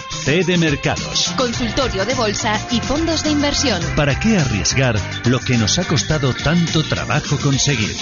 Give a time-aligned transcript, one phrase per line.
[0.59, 1.35] Mercados.
[1.37, 3.83] Consultorio de bolsa y fondos de inversión.
[3.97, 7.95] ¿Para qué arriesgar lo que nos ha costado tanto trabajo conseguir?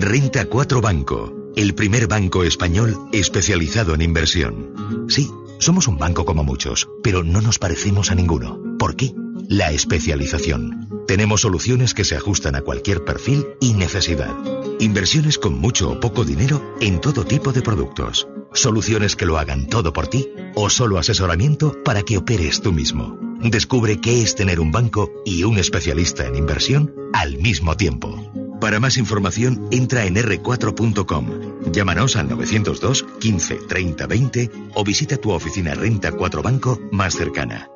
[0.00, 5.06] Renta 4 Banco, el primer banco español especializado en inversión.
[5.08, 5.30] Sí,
[5.60, 8.60] somos un banco como muchos, pero no nos parecemos a ninguno.
[8.76, 9.14] ¿Por qué?
[9.48, 10.88] La especialización.
[11.06, 14.34] Tenemos soluciones que se ajustan a cualquier perfil y necesidad.
[14.80, 18.26] Inversiones con mucho o poco dinero en todo tipo de productos.
[18.52, 23.16] Soluciones que lo hagan todo por ti o solo asesoramiento para que operes tú mismo.
[23.40, 28.43] Descubre qué es tener un banco y un especialista en inversión al mismo tiempo.
[28.64, 31.70] Para más información, entra en r4.com.
[31.70, 37.68] Llámanos al 902 15 30 20 o visita tu oficina Renta 4 Banco más cercana.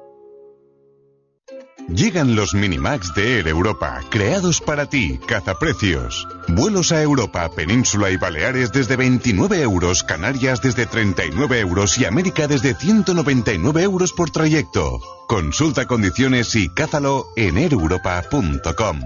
[1.89, 6.27] Llegan los Minimax de Air Europa, creados para ti, cazaprecios.
[6.48, 12.48] Vuelos a Europa, Península y Baleares desde 29 euros, Canarias desde 39 euros y América
[12.48, 15.00] desde 199 euros por trayecto.
[15.28, 19.03] Consulta condiciones y cázalo en aereuropa.com.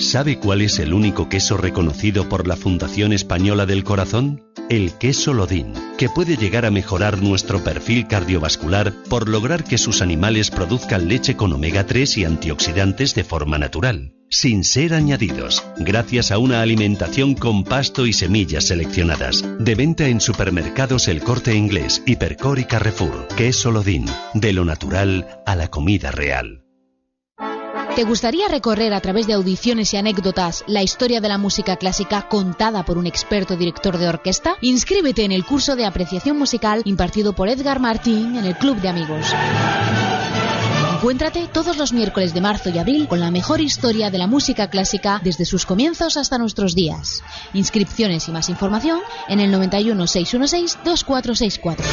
[0.00, 4.42] ¿Sabe cuál es el único queso reconocido por la Fundación Española del Corazón?
[4.70, 10.00] El queso Lodín, que puede llegar a mejorar nuestro perfil cardiovascular por lograr que sus
[10.00, 16.30] animales produzcan leche con omega 3 y antioxidantes de forma natural, sin ser añadidos, gracias
[16.30, 19.44] a una alimentación con pasto y semillas seleccionadas.
[19.58, 23.28] De venta en supermercados El Corte Inglés, Hipercor y Carrefour.
[23.36, 26.64] Queso Lodín, de lo natural a la comida real.
[28.00, 32.28] ¿Te gustaría recorrer a través de audiciones y anécdotas la historia de la música clásica
[32.30, 34.56] contada por un experto director de orquesta?
[34.62, 38.88] Inscríbete en el curso de apreciación musical impartido por Edgar Martín en el Club de
[38.88, 39.26] Amigos.
[40.94, 44.70] Encuéntrate todos los miércoles de marzo y abril con la mejor historia de la música
[44.70, 47.22] clásica desde sus comienzos hasta nuestros días.
[47.52, 51.84] Inscripciones y más información en el 91 616 2464.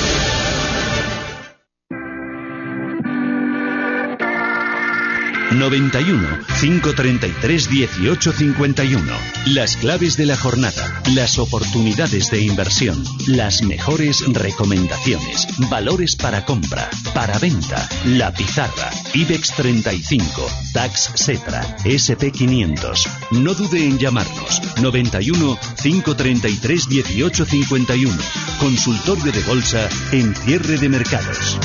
[5.58, 9.14] 91 533 1851.
[9.48, 16.90] Las claves de la jornada, las oportunidades de inversión, las mejores recomendaciones, valores para compra,
[17.14, 23.08] para venta, la pizarra, IBEX 35, DAX Setra, SP 500.
[23.32, 24.62] No dude en llamarnos.
[24.82, 28.16] 91 533 1851.
[28.60, 31.58] Consultorio de bolsa en cierre de mercados.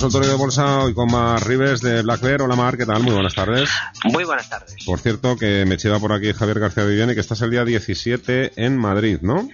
[0.00, 2.42] Consultorio de bolsa hoy con Mar Rives de Black Bear.
[2.42, 3.02] Hola Mar, ¿qué tal?
[3.02, 3.68] Muy buenas tardes.
[4.04, 4.76] Muy buenas tardes.
[4.86, 8.52] Por cierto, que me lleva por aquí Javier García Viviani, que estás el día 17
[8.64, 9.48] en Madrid, ¿no?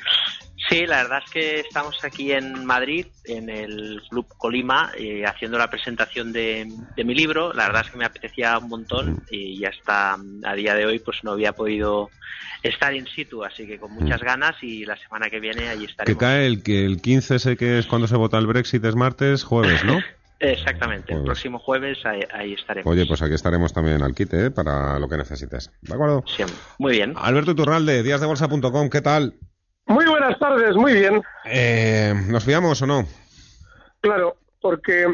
[0.69, 5.56] Sí, la verdad es que estamos aquí en Madrid, en el Club Colima, eh, haciendo
[5.56, 6.71] la presentación de,
[7.03, 7.54] mi libro.
[7.54, 10.99] La verdad es que me apetecía un montón y ya está a día de hoy
[10.99, 12.10] pues no había podido
[12.62, 14.25] estar in situ, así que con muchas mm.
[14.27, 16.19] ganas y la semana que viene allí estaremos.
[16.19, 18.94] Que cae el, que el 15 sé que es cuando se vota el Brexit, es
[18.94, 19.99] martes, jueves, ¿no?
[20.41, 22.91] Exactamente, el próximo jueves ahí, estaremos.
[22.91, 24.50] Oye, pues aquí estaremos también al quite ¿eh?
[24.50, 25.71] para lo que necesites.
[25.81, 26.25] ¿De acuerdo?
[26.27, 26.43] Sí,
[26.78, 27.15] muy bien.
[27.17, 29.34] Alberto Turralde, díasdebolsa.com, ¿qué tal?
[29.87, 31.22] Muy buenas tardes, muy bien.
[31.45, 33.06] Eh, ¿Nos fiamos o no?
[34.00, 35.06] Claro, porque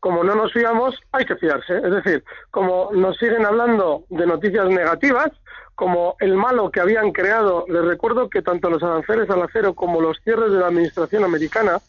[0.00, 1.78] como no nos fiamos, hay que fiarse.
[1.78, 5.30] Es decir, como nos siguen hablando de noticias negativas,
[5.74, 10.00] como el malo que habían creado, les recuerdo que tanto los aranceles al acero como
[10.00, 11.80] los cierres de la administración americana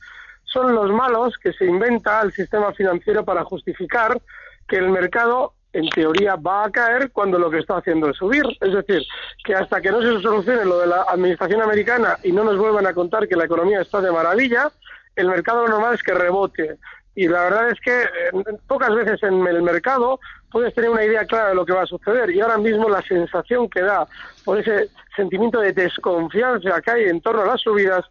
[0.58, 4.20] son los malos que se inventa el sistema financiero para justificar
[4.68, 8.44] que el mercado en teoría va a caer cuando lo que está haciendo es subir.
[8.60, 9.04] Es decir,
[9.46, 12.88] que hasta que no se solucione lo de la administración americana y no nos vuelvan
[12.88, 14.72] a contar que la economía está de maravilla,
[15.16, 16.78] el mercado normal es que rebote.
[17.14, 20.20] Y la verdad es que eh, pocas veces en el mercado
[20.52, 22.32] puedes tener una idea clara de lo que va a suceder.
[22.32, 24.08] Y ahora mismo la sensación que da
[24.44, 28.04] por ese sentimiento de desconfianza que hay en torno a las subidas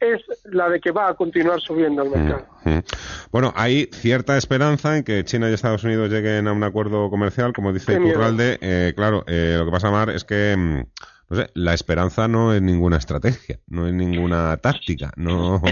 [0.00, 2.46] es la de que va a continuar subiendo el mercado.
[2.64, 2.82] Mm, mm.
[3.30, 7.52] Bueno, hay cierta esperanza en que China y Estados Unidos lleguen a un acuerdo comercial,
[7.52, 8.58] como dice Curralde.
[8.60, 10.82] Eh, claro, eh, lo que pasa, Mar, es que mm,
[11.30, 15.62] no sé, la esperanza no es ninguna estrategia, no es ninguna táctica, no,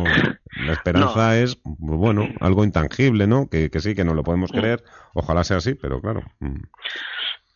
[0.64, 3.48] la esperanza es, bueno, algo intangible, ¿no?
[3.48, 4.84] Que, que sí, que no lo podemos creer,
[5.14, 6.22] ojalá sea así, pero claro.
[6.38, 6.62] Mm.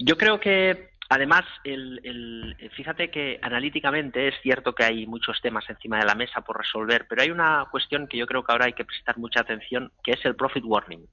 [0.00, 5.98] Yo creo que Además, el, fíjate que analíticamente es cierto que hay muchos temas encima
[5.98, 8.72] de la mesa por resolver, pero hay una cuestión que yo creo que ahora hay
[8.72, 11.06] que prestar mucha atención, que es el profit warning,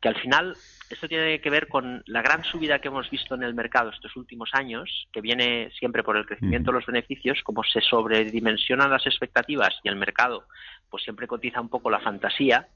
[0.00, 0.56] que al final
[0.88, 4.14] esto tiene que ver con la gran subida que hemos visto en el mercado estos
[4.14, 9.04] últimos años, que viene siempre por el crecimiento de los beneficios, como se sobredimensionan las
[9.04, 10.44] expectativas y el mercado
[10.88, 12.68] pues siempre cotiza un poco la fantasía,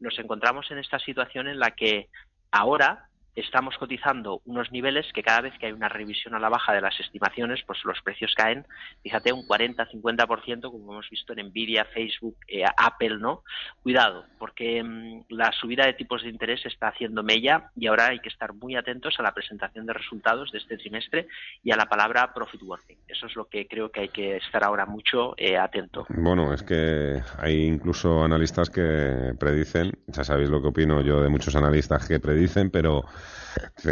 [0.00, 2.08] nos encontramos en esta situación en la que
[2.50, 6.72] ahora estamos cotizando unos niveles que cada vez que hay una revisión a la baja
[6.72, 8.66] de las estimaciones, pues los precios caen,
[9.02, 13.42] fíjate, un 40-50%, como hemos visto en Nvidia, Facebook, eh, Apple, ¿no?
[13.82, 18.20] Cuidado, porque mm, la subida de tipos de interés está haciendo mella y ahora hay
[18.20, 21.26] que estar muy atentos a la presentación de resultados de este trimestre
[21.62, 22.98] y a la palabra profit warning.
[23.08, 26.06] Eso es lo que creo que hay que estar ahora mucho eh, atento.
[26.08, 31.28] Bueno, es que hay incluso analistas que predicen, ya sabéis lo que opino yo de
[31.28, 33.04] muchos analistas que predicen, pero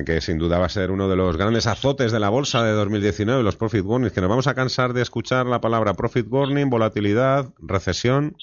[0.06, 2.72] que sin duda va a ser uno de los grandes azotes de la bolsa de
[2.72, 6.70] 2019, los profit warnings, que nos vamos a cansar de escuchar la palabra profit warning,
[6.70, 8.36] volatilidad, recesión.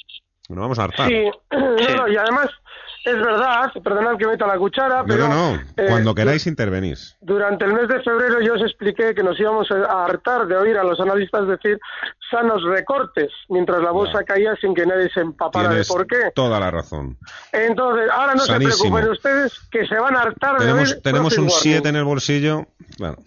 [0.50, 1.10] Nos vamos a hartar.
[1.10, 1.16] Sí,
[2.14, 2.50] y además
[3.08, 5.30] es verdad, perdonad que meta la cuchara, pero...
[5.30, 7.16] No, no, eh, cuando queráis intervenís.
[7.22, 10.78] Durante el mes de febrero yo os expliqué que nos íbamos a hartar de oír
[10.78, 11.80] a los analistas decir
[12.30, 16.32] sanos recortes, mientras la bolsa caía sin que nadie se empapara de por qué.
[16.36, 17.18] toda la razón.
[17.54, 21.02] Entonces, ahora no se preocupen ustedes que se van a hartar de oír...
[21.02, 22.68] Tenemos un 7 en el bolsillo,
[22.98, 23.18] claro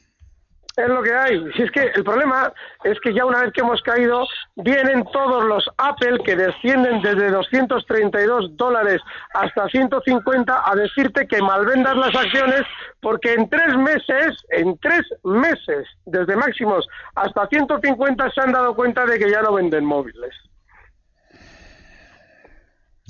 [0.76, 1.52] es lo que hay.
[1.56, 2.52] Si es que el problema
[2.84, 4.26] es que ya una vez que hemos caído,
[4.56, 9.00] vienen todos los Apple que descienden desde 232 dólares
[9.34, 12.62] hasta 150 a decirte que malvendas las acciones
[13.00, 19.06] porque en tres meses, en tres meses, desde máximos hasta 150 se han dado cuenta
[19.06, 20.34] de que ya no venden móviles.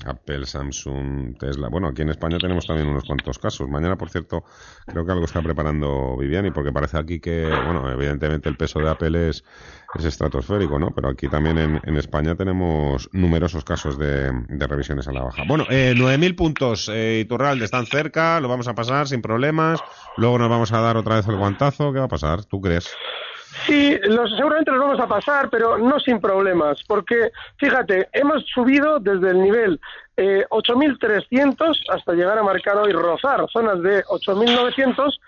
[0.07, 1.69] Apple, Samsung, Tesla.
[1.69, 3.69] Bueno, aquí en España tenemos también unos cuantos casos.
[3.69, 4.45] Mañana, por cierto,
[4.87, 8.91] creo que algo está preparando Viviani, porque parece aquí que, bueno, evidentemente el peso de
[8.91, 9.45] Apple es,
[9.95, 10.91] es estratosférico, ¿no?
[10.95, 15.43] Pero aquí también en, España tenemos numerosos casos de, revisiones a la baja.
[15.47, 19.81] Bueno, eh, 9.000 puntos, eh, Iturralde, están cerca, lo vamos a pasar sin problemas.
[20.17, 21.93] Luego nos vamos a dar otra vez el guantazo.
[21.93, 22.45] ¿Qué va a pasar?
[22.45, 22.91] ¿Tú crees?
[23.67, 28.99] Sí, los, seguramente los vamos a pasar, pero no sin problemas, porque fíjate, hemos subido
[28.99, 29.81] desde el nivel
[30.17, 35.19] eh, 8.300 hasta llegar a marcar hoy rozar zonas de 8.900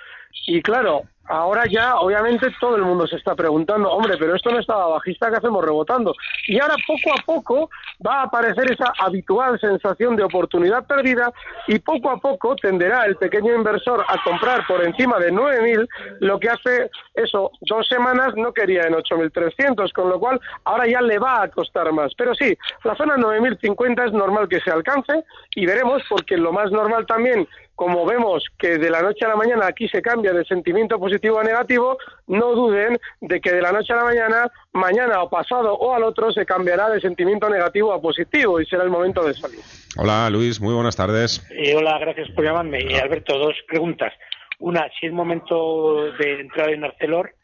[0.47, 4.59] y claro, ahora ya obviamente todo el mundo se está preguntando, hombre, pero esto no
[4.59, 6.15] estaba bajista, ¿qué hacemos rebotando?
[6.47, 7.71] Y ahora poco a poco
[8.05, 11.33] va a aparecer esa habitual sensación de oportunidad perdida
[11.69, 15.89] y poco a poco tenderá el pequeño inversor a comprar por encima de 9.000,
[16.21, 21.01] lo que hace eso, dos semanas no quería en 8.300, con lo cual ahora ya
[21.01, 22.13] le va a costar más.
[22.17, 25.25] Pero sí, la zona 9.050 es normal que se alcance
[25.55, 27.47] y veremos, porque lo más normal también
[27.83, 31.41] como vemos que de la noche a la mañana aquí se cambia de sentimiento positivo
[31.41, 31.99] a negativo,
[32.29, 36.05] no duden de que de la noche a la mañana, mañana o pasado o al
[36.05, 39.59] otro, se cambiará de sentimiento negativo a positivo y será el momento de salir.
[39.97, 41.45] Hola Luis, muy buenas tardes.
[41.51, 42.79] Eh, hola, gracias por llamarme.
[43.01, 44.13] Alberto, dos preguntas.
[44.61, 47.35] Una, si es momento de entrar en Arcelor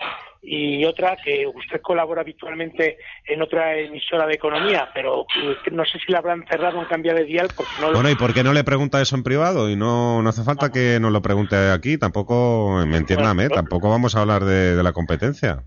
[0.43, 5.27] y otra que usted colabora habitualmente en otra emisora de economía, pero
[5.73, 8.33] no sé si la habrán cerrado en cambio de dial porque no Bueno, ¿y por
[8.33, 9.69] qué no le pregunta eso en privado?
[9.69, 14.15] Y no, no hace falta que nos lo pregunte aquí, tampoco, me entiéndame, tampoco vamos
[14.15, 15.65] a hablar de, la competencia.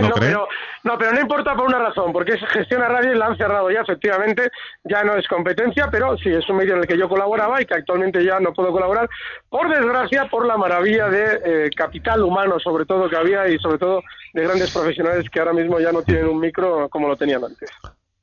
[0.00, 0.46] ¿No, Pero,
[0.84, 3.36] no, pero no importa por una razón, porque es gestión a radio y la han
[3.36, 4.50] cerrado ya, efectivamente,
[4.84, 7.66] ya no es competencia, pero sí, es un medio en el que yo colaboraba y
[7.66, 9.08] que actualmente ya no puedo colaborar,
[9.48, 13.78] por desgracia, por la maravilla de eh, capital humano, sobre todo, que había y sobre
[13.78, 14.02] todo
[14.32, 17.70] de grandes profesionales que ahora mismo ya no tienen un micro como lo tenían antes.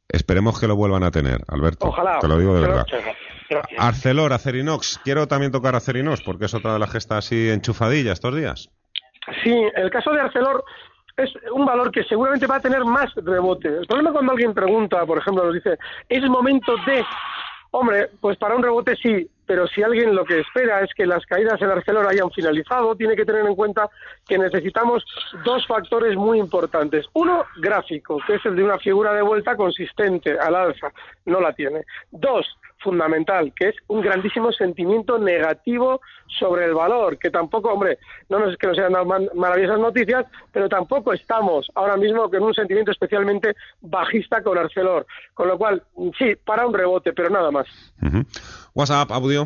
[0.07, 1.87] Esperemos que lo vuelvan a tener, Alberto.
[1.87, 2.19] Ojalá.
[2.19, 2.85] Te lo digo de verdad.
[3.77, 4.99] Arcelor, Acerinox.
[5.03, 8.69] Quiero también tocar Acerinox porque es otra de las gestas así enchufadilla estos días.
[9.43, 10.63] Sí, el caso de Arcelor
[11.17, 13.67] es un valor que seguramente va a tener más rebote.
[13.67, 15.77] El problema cuando alguien pregunta, por ejemplo, nos dice,
[16.07, 17.03] ¿es momento de...?
[17.71, 21.25] Hombre, pues para un rebote sí, pero si alguien lo que espera es que las
[21.25, 23.89] caídas en Arcelor hayan finalizado, tiene que tener en cuenta
[24.27, 25.03] que necesitamos
[25.43, 27.07] dos factores muy importantes.
[27.13, 30.91] Uno, gráfico, que es el de una figura de vuelta consistente al alza,
[31.25, 31.83] no la tiene.
[32.11, 32.45] Dos,
[32.79, 36.01] fundamental, que es un grandísimo sentimiento negativo
[36.39, 38.93] sobre el valor, que tampoco, hombre, no es que nos sean
[39.35, 45.05] maravillosas noticias, pero tampoco estamos ahora mismo con un sentimiento especialmente bajista con Arcelor.
[45.33, 45.83] Con lo cual,
[46.17, 47.67] sí, para un rebote, pero nada más.
[48.73, 49.45] WhatsApp, audio.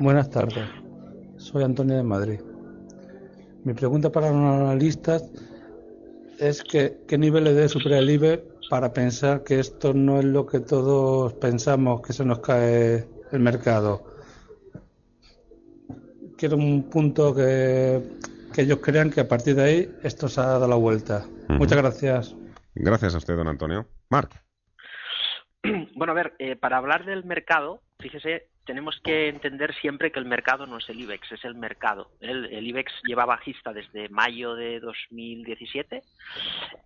[0.00, 0.68] Buenas tardes.
[1.36, 2.40] Soy Antonio de Madrid.
[3.64, 5.30] Mi pregunta para los analistas
[6.40, 10.46] es que qué niveles de supera el IBE para pensar que esto no es lo
[10.46, 14.02] que todos pensamos que se nos cae el mercado.
[16.38, 18.02] Quiero un punto que,
[18.50, 21.26] que ellos crean que a partir de ahí esto se ha dado la vuelta.
[21.50, 22.34] Muchas gracias.
[22.74, 23.86] Gracias a usted, don Antonio.
[24.08, 24.42] Marc.
[25.94, 30.24] Bueno, a ver, eh, para hablar del mercado, fíjese, tenemos que entender siempre que el
[30.24, 32.12] mercado no es el IBEX, es el mercado.
[32.20, 36.02] El, IBEX lleva bajista desde mayo de 2017.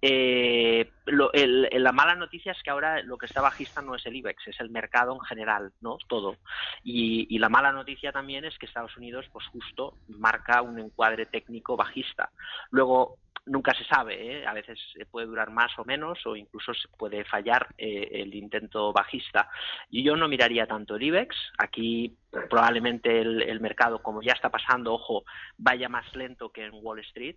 [0.01, 4.49] Eh, la mala noticia es que ahora lo que está bajista no es el IBEX,
[4.49, 5.99] es el mercado en general, ¿no?
[6.09, 6.37] Todo.
[6.83, 11.27] Y, y la mala noticia también es que Estados Unidos, pues justo, marca un encuadre
[11.27, 12.31] técnico bajista.
[12.71, 14.47] Luego, nunca se sabe, ¿eh?
[14.47, 14.79] a veces
[15.11, 19.49] puede durar más o menos o incluso se puede fallar eh, el intento bajista.
[19.91, 22.15] Y yo no miraría tanto el IBEX, aquí
[22.51, 25.25] probablemente el, mercado, como ya está pasando, ojo,
[25.57, 27.37] vaya más lento que en Wall Street,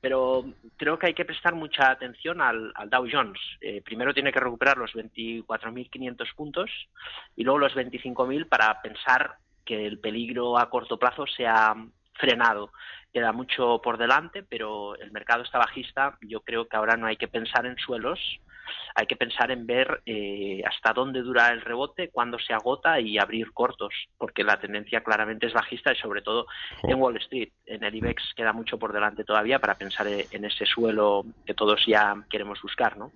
[0.00, 0.44] pero
[0.76, 3.40] creo que hay que prestar mucha atención al, Dow Jones.
[3.60, 6.70] Eh, primero tiene que recuperar los 24.500 puntos
[7.36, 11.74] y luego los 25.000 para pensar que el peligro a corto plazo sea
[12.18, 12.72] frenado.
[13.12, 16.18] Queda mucho por delante, pero el mercado está bajista.
[16.20, 18.20] Yo creo que ahora no hay que pensar en suelos,
[18.94, 23.18] hay que pensar en ver eh, hasta dónde dura el rebote, cuándo se agota y
[23.18, 26.46] abrir cortos, porque la tendencia claramente es bajista y sobre todo
[26.82, 27.50] en Wall Street.
[27.66, 31.80] En el IBEX queda mucho por delante todavía para pensar en ese suelo que todos
[31.86, 33.12] ya queremos buscar, ¿no?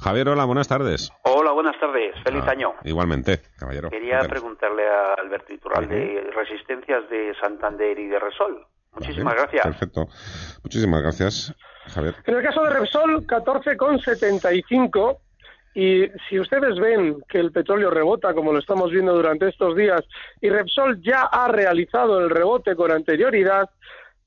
[0.00, 1.12] Javier, hola, buenas tardes.
[1.24, 2.14] Hola, buenas tardes.
[2.24, 2.74] Feliz Ah, año.
[2.84, 3.90] Igualmente, caballero.
[3.90, 8.66] Quería preguntarle a Alberto Iturral de resistencias de Santander y de Resol.
[8.92, 9.62] Muchísimas gracias.
[9.62, 10.06] Perfecto.
[10.64, 11.54] Muchísimas gracias,
[11.96, 15.18] En el caso de Repsol, 14,75.
[15.74, 20.02] Y si ustedes ven que el petróleo rebota, como lo estamos viendo durante estos días,
[20.40, 23.70] y Repsol ya ha realizado el rebote con anterioridad,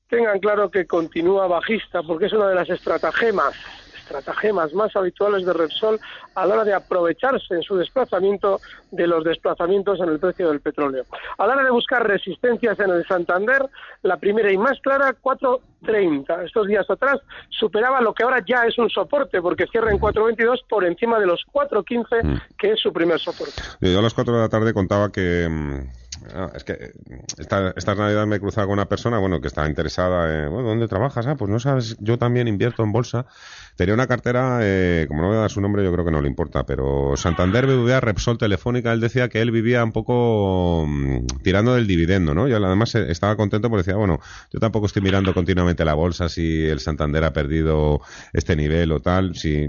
[0.08, 3.54] tengan claro que continúa bajista, porque es una de las estratagemas
[4.04, 5.98] estratagemas más habituales de Repsol
[6.34, 10.60] a la hora de aprovecharse en su desplazamiento de los desplazamientos en el precio del
[10.60, 11.04] petróleo.
[11.38, 13.62] A la hora de buscar resistencias en el Santander,
[14.02, 16.44] la primera y más clara, 4.30.
[16.44, 20.64] Estos días atrás superaba lo que ahora ya es un soporte, porque cierra en 4.22
[20.68, 23.62] por encima de los 4.15, que es su primer soporte.
[23.80, 25.48] Yo a las 4 de la tarde contaba que...
[26.34, 26.92] ah, es que eh,
[27.38, 27.94] esta, esta
[28.26, 31.26] me he cruzado con una persona, bueno, que está interesada en, bueno, ¿dónde trabajas?
[31.26, 33.26] Ah, pues no sabes, yo también invierto en bolsa.
[33.76, 36.22] Tenía una cartera, eh, como no voy a dar su nombre, yo creo que no
[36.22, 41.26] le importa, pero Santander, BBVA, Repsol, Telefónica, él decía que él vivía un poco mm,
[41.42, 42.46] tirando del dividendo, ¿no?
[42.46, 44.20] Y él además eh, estaba contento porque decía, bueno,
[44.52, 48.00] yo tampoco estoy mirando continuamente la bolsa si el Santander ha perdido
[48.32, 49.34] este nivel o tal.
[49.34, 49.68] Si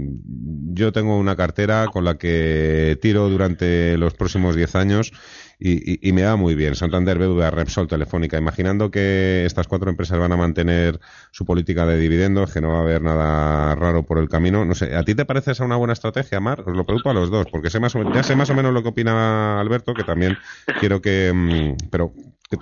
[0.72, 5.12] yo tengo una cartera con la que tiro durante los próximos 10 años
[5.58, 6.74] y, y- me va muy bien.
[6.74, 8.36] Santander, BBVA, Repsol, Telefónica.
[8.38, 12.78] Imaginando que estas cuatro empresas van a mantener su política de dividendos, que no va
[12.78, 14.64] a haber nada raro por el camino.
[14.64, 16.60] No sé, ¿a ti te parece esa una buena estrategia, Mar?
[16.66, 18.72] Os lo pregunto a los dos, porque sé más o, ya sé más o menos
[18.74, 20.36] lo que opina Alberto, que también
[20.78, 21.32] quiero que...
[21.34, 22.12] mm, pero...
[22.50, 22.58] que-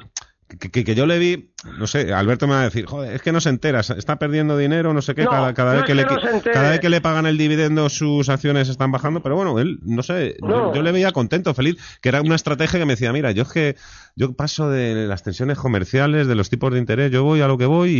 [0.58, 3.23] que, que- que yo le vi, no sé, Alberto me va a decir, joder, es
[3.23, 5.87] que no se entera, está perdiendo dinero, no sé qué, No, cada, cada no vez
[5.87, 6.04] que le,
[6.52, 10.02] cada vez que le pagan el dividendo sus acciones están bajando, pero bueno, él, no
[10.02, 10.75] sé, yo- No.
[10.75, 13.52] yo, le veía contento, feliz, que era una estrategia que me decía, mira, yo es
[13.52, 13.76] que
[14.16, 17.58] yo paso de las tensiones comerciales, de los tipos de interés, yo voy a lo
[17.58, 17.90] que voy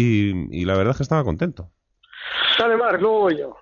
[0.51, 1.71] y, y la verdad es que estaba contento.
[2.59, 3.57] Dale, Marc, luego voy yo.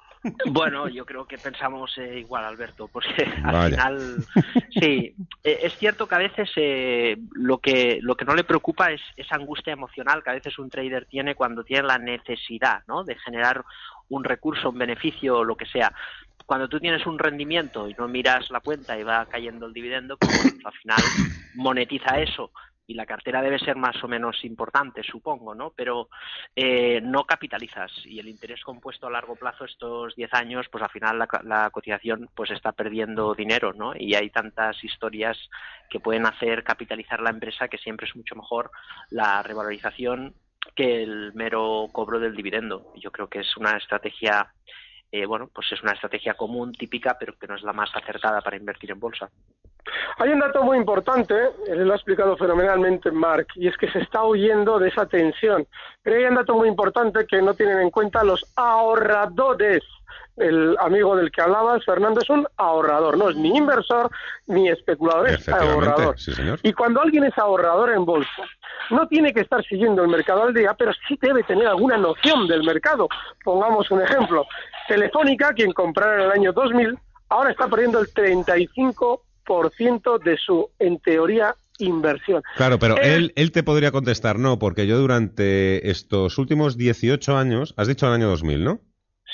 [0.47, 3.69] Bueno, yo creo que pensamos eh, igual, Alberto, porque al Vaya.
[3.71, 4.25] final,
[4.71, 8.93] sí, eh, es cierto que a veces eh, lo que lo que no le preocupa
[8.93, 13.05] es esa angustia emocional que a veces un trader tiene cuando tiene la necesidad, ¿no?
[13.05, 13.65] De generar
[14.09, 15.93] un recurso, un beneficio o lo que sea.
[16.47, 20.17] Cuando tú tienes un rendimiento y no miras la cuenta y va cayendo el dividendo,
[20.19, 21.01] pues al final
[21.55, 22.51] monetiza eso
[22.93, 25.73] y la cartera debe ser más o menos importante, supongo, ¿no?
[25.75, 26.11] Pero
[26.55, 30.91] eh, no capitalizas y el interés compuesto a largo plazo estos 10 años, pues al
[30.91, 33.95] final la, la cotización pues está perdiendo dinero, ¿no?
[33.97, 35.39] Y hay tantas historias
[35.89, 38.71] que pueden hacer capitalizar la empresa que siempre es mucho mejor
[39.09, 40.35] la revalorización
[40.77, 42.93] que el mero cobro del dividendo.
[42.97, 44.53] Yo creo que es una estrategia,
[45.11, 48.43] eh, bueno, pues es una estrategia común, típica, pero que no es la más acertada
[48.43, 49.31] para invertir en bolsa.
[50.19, 51.35] Hay un dato muy importante,
[51.69, 55.67] él lo ha explicado fenomenalmente Mark, y es que se está huyendo de esa tensión.
[56.03, 59.83] Pero hay un dato muy importante que no tienen en cuenta los ahorradores.
[60.37, 64.11] El amigo del que hablabas, Fernando, es un ahorrador, no es ni inversor
[64.47, 66.19] ni especulador, es ahorrador.
[66.19, 66.59] sí, señor.
[66.63, 68.43] Y cuando alguien es ahorrador en bolsa,
[68.91, 72.47] no tiene que estar siguiendo el mercado al día, pero sí debe tener alguna noción
[72.49, 73.09] del mercado.
[73.45, 74.47] Pongamos un ejemplo.
[74.89, 76.99] Telefónica, quien comprara en el año 2000,
[77.29, 79.21] ahora está perdiendo el 35%
[80.25, 82.43] de su, en teoría, inversión.
[82.57, 87.37] Claro, pero Eh, él, él te podría contestar, no, porque yo durante estos últimos 18
[87.37, 88.81] años, has dicho el año 2000, ¿no?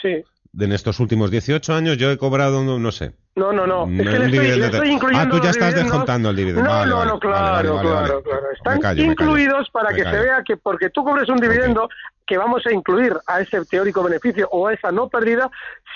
[0.01, 0.23] Sí.
[0.59, 3.15] En estos últimos 18 años yo he cobrado, no, no sé.
[3.37, 3.85] No, no, no.
[3.85, 6.69] Es que le estoy, le estoy incluyendo Ah, tú ya estás descontando el dividendo.
[6.69, 8.51] No, Vale, no, no, claro, vale, vale, claro, claro.
[8.57, 10.17] Están callo, incluidos para Me que callo.
[10.17, 11.89] se vea que porque tú cobres un dividendo
[12.27, 15.51] que vamos a incluir a ese teórico beneficio o a esa no pérdida,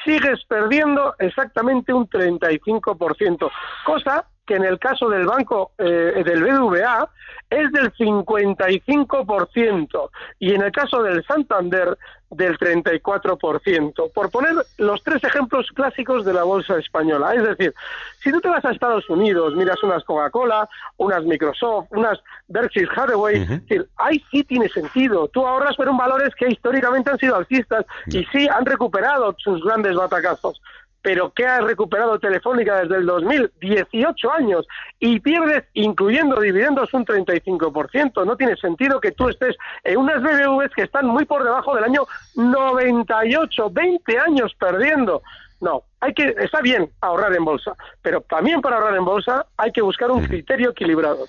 [0.05, 3.51] sigues perdiendo exactamente un 35%,
[3.85, 7.09] cosa que en el caso del banco eh, del BBVA
[7.51, 11.99] es del 55% y en el caso del Santander
[12.31, 14.13] del 34%.
[14.13, 17.35] Por poner los tres ejemplos clásicos de la bolsa española.
[17.35, 17.75] Es decir,
[18.23, 22.19] si tú te vas a Estados Unidos, miras unas Coca-Cola, unas Microsoft, unas
[22.49, 25.29] Berkshire Hathaway, es decir, ahí sí tiene sentido.
[25.29, 29.63] Tú ahorras por un valores que históricamente han sido alcistas y sí han recuperado sus
[29.63, 30.61] grandes batacazos.
[31.03, 33.53] Pero ¿qué ha recuperado Telefónica desde el 2000?
[33.61, 34.67] 18 años.
[35.01, 38.25] Y pierdes, incluyendo dividendos, un 35%.
[38.25, 41.85] No tiene sentido que tú estés en unas BBVs que están muy por debajo del
[41.85, 42.07] año
[42.37, 45.23] 98, 20 años perdiendo.
[45.63, 49.71] No, hay que, está bien ahorrar en bolsa, pero también para ahorrar en bolsa hay
[49.71, 51.27] que buscar un criterio equilibrado.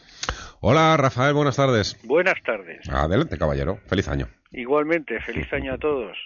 [0.59, 1.99] Hola, Rafael, buenas tardes.
[2.03, 2.89] Buenas tardes.
[2.89, 3.77] Adelante, caballero.
[3.85, 4.27] Feliz año.
[4.51, 6.17] Igualmente, feliz año a todos.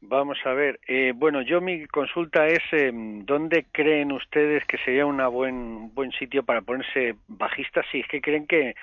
[0.00, 5.04] Vamos a ver, eh, bueno, yo mi consulta es eh, ¿dónde creen ustedes que sería
[5.06, 7.84] una buen buen sitio para ponerse bajistas?
[7.90, 8.74] Si es que creen que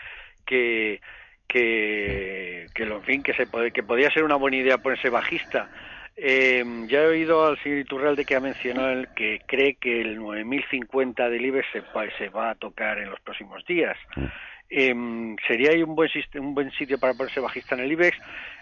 [0.46, 1.00] que
[1.48, 5.70] que, que en fin, que se puede, que podría ser una buena idea ponerse bajista.
[6.18, 10.16] Eh, ya he oído al señor Iturralde que ha mencionado el que cree que el
[10.18, 11.68] 9050 del IBEX
[12.18, 13.98] se, va- a tocar en los próximos días.
[14.70, 14.94] Eh,
[15.48, 18.18] ¿Sería ahí un buen, un buen sitio para ponerse bajista en el IBEX?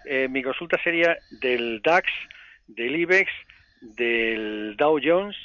[0.06, 2.12] Eh, mi consulta sería del DAX,
[2.68, 3.30] del IBEX,
[3.98, 5.36] del Dow Jones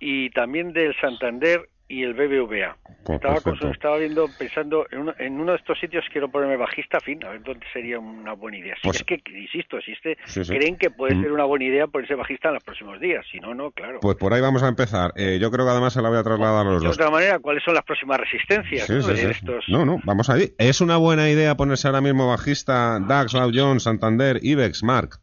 [0.00, 2.76] y también del Santander y el BBVA.
[3.04, 3.20] Pues
[3.62, 7.28] Estaba, viendo, pensando, en uno, en uno de estos sitios quiero ponerme bajista, fin, a
[7.28, 8.74] ver dónde sería una buena idea.
[8.82, 10.52] Si Pues- es que, insisto, Sí, sí.
[10.52, 11.22] creen que puede Mm.
[11.22, 14.00] ser una buena idea ponerse bajista en los próximos días, si no, no, claro.
[14.00, 15.12] Pues por ahí vamos a empezar.
[15.14, 16.96] Eh, yo creo que además se la voy a trasladar a los de dos.
[16.96, 19.02] otra manera, ¿cuáles son las próximas resistencias Sí, ¿no?
[19.02, 19.26] sí, de sí.
[19.30, 19.64] estos?
[19.68, 20.54] No, no, vamos ahí.
[20.58, 25.20] ¿Es una buena idea ponerse ahora mismo bajista DAX, Dow Jones, Santander, IBEX, Mark?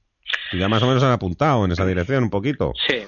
[0.58, 2.74] Ya más o menos han apuntado en esa dirección un poquito.
[2.88, 3.04] Sí.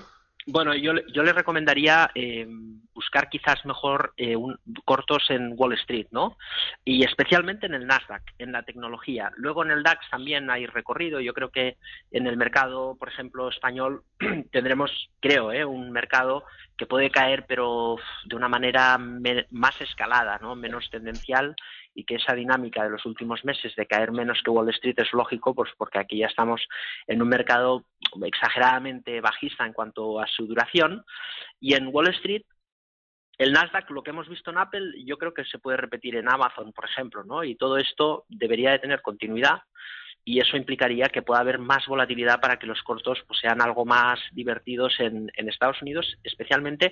[0.47, 2.47] Bueno, yo, yo le recomendaría eh,
[2.93, 4.35] buscar quizás mejor eh,
[4.85, 6.37] cortos en Wall Street, ¿no?
[6.83, 9.31] Y especialmente en el Nasdaq, en la tecnología.
[9.37, 11.19] Luego en el DAX también hay recorrido.
[11.19, 11.77] Yo creo que
[12.11, 14.03] en el mercado, por ejemplo, español,
[14.51, 15.65] tendremos, creo, ¿eh?
[15.65, 16.45] un mercado
[16.77, 20.55] que puede caer, pero de una manera más escalada, ¿no?
[20.55, 21.55] Menos tendencial
[21.93, 25.13] y que esa dinámica de los últimos meses de caer menos que Wall Street es
[25.13, 26.61] lógico, pues porque aquí ya estamos
[27.07, 27.85] en un mercado
[28.23, 31.05] exageradamente bajista en cuanto a su duración
[31.59, 32.43] y en Wall Street
[33.37, 36.29] el Nasdaq, lo que hemos visto en Apple, yo creo que se puede repetir en
[36.29, 37.43] Amazon, por ejemplo, ¿no?
[37.43, 39.61] Y todo esto debería de tener continuidad
[40.25, 43.85] y eso implicaría que pueda haber más volatilidad para que los cortos pues, sean algo
[43.85, 46.91] más divertidos en, Estados Unidos, especialmente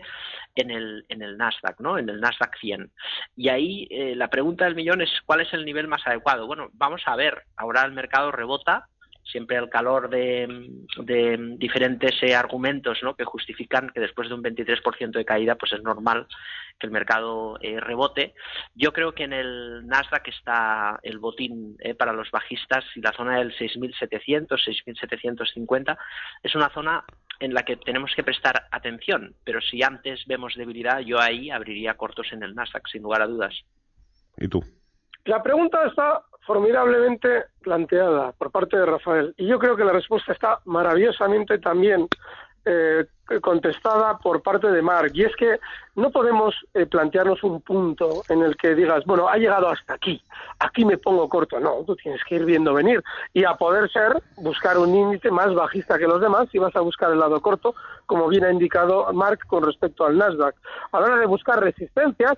[0.55, 1.97] en el, en el Nasdaq, ¿no?
[1.97, 2.91] En el Nasdaq 100.
[3.35, 6.45] Y ahí eh, la pregunta del millón es ¿cuál es el nivel más adecuado?
[6.45, 8.87] Bueno, vamos a ver, ahora el mercado rebota,
[9.23, 13.15] siempre el calor de, de diferentes eh, argumentos ¿no?
[13.15, 16.27] que justifican que después de un 23% de caída pues es normal
[16.79, 18.33] que el mercado eh, rebote.
[18.75, 23.13] Yo creo que en el Nasdaq está el botín eh, para los bajistas y la
[23.13, 25.97] zona del 6.700, 6.750
[26.43, 27.03] es una zona
[27.39, 31.95] en la que tenemos que prestar atención, pero si antes vemos debilidad, yo ahí abriría
[31.95, 33.53] cortos en el Nasdaq, sin lugar a dudas.
[34.37, 34.61] ¿Y tú?
[35.25, 39.33] La pregunta está formidablemente planteada por parte de Rafael.
[39.37, 42.07] Y yo creo que la respuesta está maravillosamente también
[42.65, 43.05] eh,
[43.41, 45.59] contestada por parte de Mark y es que
[45.95, 50.21] no podemos eh, plantearnos un punto en el que digas bueno ha llegado hasta aquí
[50.59, 53.03] aquí me pongo corto no tú tienes que ir viendo venir
[53.33, 56.81] y a poder ser buscar un índice más bajista que los demás si vas a
[56.81, 57.75] buscar el lado corto
[58.05, 60.55] como bien ha indicado Mark con respecto al Nasdaq.
[60.91, 62.37] A la hora de buscar resistencias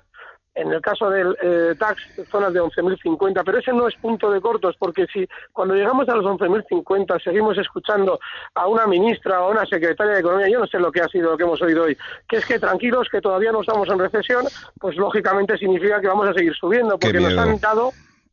[0.55, 4.39] en el caso del eh, DAX, zonas de 11.050, pero ese no es punto de
[4.39, 8.19] cortos, porque si cuando llegamos a los 11.050 seguimos escuchando
[8.55, 11.07] a una ministra o a una secretaria de Economía, yo no sé lo que ha
[11.09, 13.99] sido lo que hemos oído hoy, que es que tranquilos, que todavía no estamos en
[13.99, 14.45] recesión,
[14.79, 17.91] pues lógicamente significa que vamos a seguir subiendo, porque nos han dado,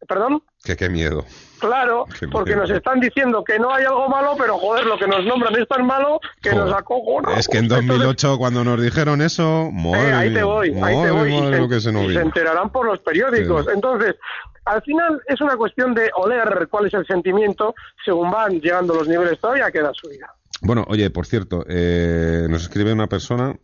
[0.08, 1.24] perdón, Que qué miedo.
[1.58, 2.62] claro, Qué porque miedo.
[2.62, 5.66] nos están diciendo que no hay algo malo, pero joder, lo que nos nombran es
[5.68, 6.66] tan malo que Joder.
[6.66, 7.34] nos acojona.
[7.36, 10.74] Es que en 2008 cuando nos dijeron eso, madre Eh, ahí te mía, voy, ahí
[10.74, 11.28] te madre, voy.
[11.34, 12.20] Y madre se, lo que se nos y se vino.
[12.22, 13.66] enterarán por los periódicos.
[13.72, 14.14] Entonces,
[14.64, 19.08] al final es una cuestión de oler cuál es el sentimiento según van llegando los
[19.08, 19.40] niveles.
[19.40, 20.32] Todavía queda subida.
[20.60, 23.56] Bueno, oye, por cierto, eh, nos escribe una persona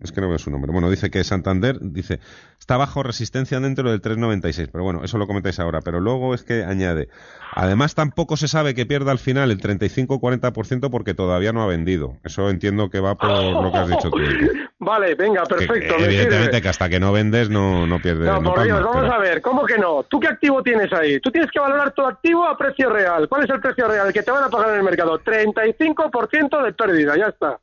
[0.00, 0.72] es que no veo su nombre.
[0.72, 2.20] Bueno, dice que Santander, dice,
[2.58, 5.80] está bajo resistencia dentro del 396, pero bueno, eso lo comentáis ahora.
[5.80, 7.08] Pero luego es que añade,
[7.52, 12.16] además tampoco se sabe que pierda al final el 35-40% porque todavía no ha vendido.
[12.24, 14.18] Eso entiendo que va por lo que has dicho tú.
[14.78, 15.94] Vale, venga, perfecto.
[15.98, 18.26] evidentemente que hasta que no vendes no, no pierdes.
[18.26, 20.02] No, por Dios, vamos a ver, ¿cómo que no?
[20.02, 21.20] ¿Tú qué activo tienes ahí?
[21.20, 23.26] Tú tienes que valorar tu activo a precio real.
[23.28, 25.18] ¿Cuál es el precio real que te van a pagar en el mercado?
[25.20, 27.58] 35% de pérdida, ya está.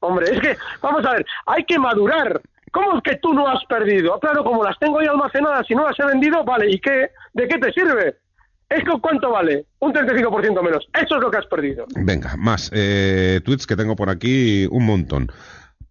[0.00, 2.40] Hombre, es que, vamos a ver, hay que madurar.
[2.72, 4.18] ¿Cómo es que tú no has perdido?
[4.20, 7.10] Claro, como las tengo ya almacenadas y no las he vendido, vale, ¿y qué?
[7.32, 8.16] ¿De qué te sirve?
[8.68, 9.64] ¿Es que cuánto vale?
[9.78, 10.86] Un 35% menos.
[10.92, 11.86] Eso es lo que has perdido.
[11.96, 12.70] Venga, más.
[12.74, 15.32] Eh, tweets que tengo por aquí un montón.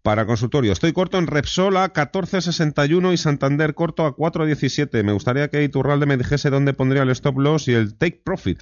[0.04, 5.04] Para consultorio, estoy corto en Repsol a 14.61 y Santander corto a 4.17.
[5.04, 8.62] Me gustaría que Iturralde me dijese dónde pondría el stop loss y el take profit.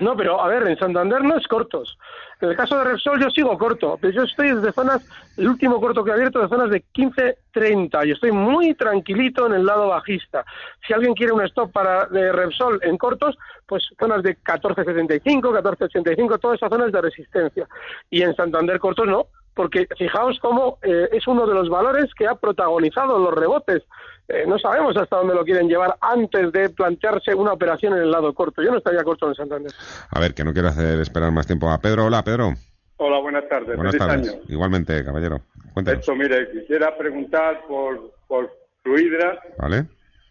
[0.00, 1.98] No, pero a ver, en Santander no es cortos.
[2.40, 5.80] En el caso de Repsol yo sigo corto, pero yo estoy desde zonas, el último
[5.80, 9.88] corto que he abierto de zonas de 15.30 y estoy muy tranquilito en el lado
[9.88, 10.44] bajista.
[10.86, 16.40] Si alguien quiere un stop para de Repsol en cortos, pues zonas de 14.75, 14.85,
[16.40, 17.68] todas esas zonas de resistencia.
[18.10, 22.26] Y en Santander cortos no, porque fijaos cómo eh, es uno de los valores que
[22.26, 23.82] ha protagonizado los rebotes.
[24.28, 28.10] Eh, no sabemos hasta dónde lo quieren llevar antes de plantearse una operación en el
[28.10, 28.62] lado corto.
[28.62, 29.72] Yo no estaría corto en Santander.
[30.10, 32.06] A ver, que no quiero hacer esperar más tiempo a Pedro.
[32.06, 32.54] Hola, Pedro.
[32.96, 33.76] Hola, buenas tardes.
[33.76, 34.38] Buenas tardes.
[34.48, 35.40] Igualmente, caballero.
[35.74, 36.00] Cuéntanos.
[36.00, 38.50] Esto, mire, quisiera preguntar por, por
[38.82, 39.86] Fluidra ¿Vale?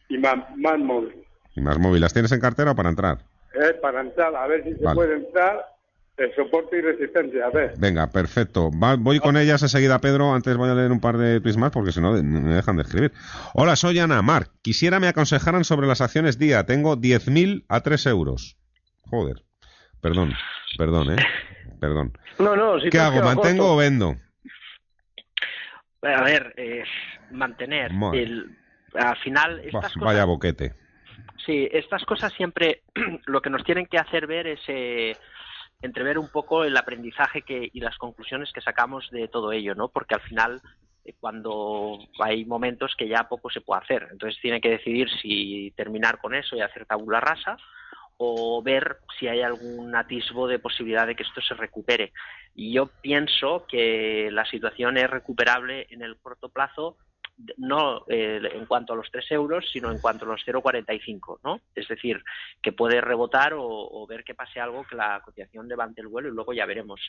[0.10, 1.26] y más, más móvil.
[1.56, 2.02] ¿Y más móvil?
[2.02, 3.18] ¿Las tienes en cartera o para entrar?
[3.54, 5.66] Eh, para entrar, a ver si se puede entrar
[6.22, 7.74] el soporte y resistencia, a ver.
[7.78, 8.70] Venga, perfecto.
[8.72, 10.34] voy con ellas enseguida, Pedro.
[10.34, 12.84] Antes voy a leer un par de tweets más porque si no me dejan de
[12.84, 13.12] escribir.
[13.54, 14.48] Hola, soy Ana Mar.
[14.62, 16.66] Quisiera me aconsejaran sobre las acciones día.
[16.66, 18.58] Tengo 10.000 a 3 euros.
[19.02, 19.44] Joder.
[20.02, 20.34] Perdón,
[20.78, 21.24] perdón, ¿eh?
[21.80, 22.14] Perdón.
[22.40, 23.22] No, no, ¿Qué hago?
[23.22, 24.16] ¿Mantengo o vendo?
[26.02, 26.54] A ver,
[27.32, 27.92] mantener.
[28.14, 28.58] El,
[28.96, 30.04] al final, estas cosas...
[30.04, 30.74] Vaya boquete.
[31.46, 32.84] Sí, estas cosas siempre
[33.26, 35.16] lo que nos tienen que hacer ver es eh,
[35.82, 39.90] entrever un poco el aprendizaje que, y las conclusiones que sacamos de todo ello, ¿no?
[39.90, 40.62] Porque al final
[41.04, 44.08] eh, cuando hay momentos que ya poco se puede hacer.
[44.12, 47.58] Entonces tiene que decidir si terminar con eso y hacer tabula rasa
[48.18, 52.14] o ver si hay algún atisbo de posibilidad de que esto se recupere.
[52.54, 56.98] Y yo pienso que la situación es recuperable en el corto plazo
[57.58, 61.62] no eh, en cuanto a los 3 euros, sino en cuanto a los 0,45, ¿no?
[61.76, 62.24] Es decir,
[62.62, 66.32] que puede rebotar o, ver que pase algo que la cotización levante el vuelo y
[66.32, 67.00] luego ya veremos.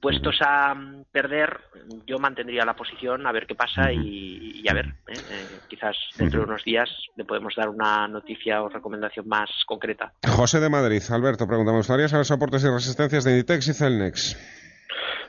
[0.00, 0.74] Puestos a
[1.12, 1.60] perder,
[2.06, 5.12] yo mantendría la posición a ver qué pasa y, a ver, ¿eh?
[5.12, 10.14] Eh, quizás dentro de unos días le podemos dar una noticia o recomendación más concreta.
[10.26, 14.60] José de Madrid, Alberto, pregunta, ¿me gustaría saber soportes y resistencias de Inditex y Celnex?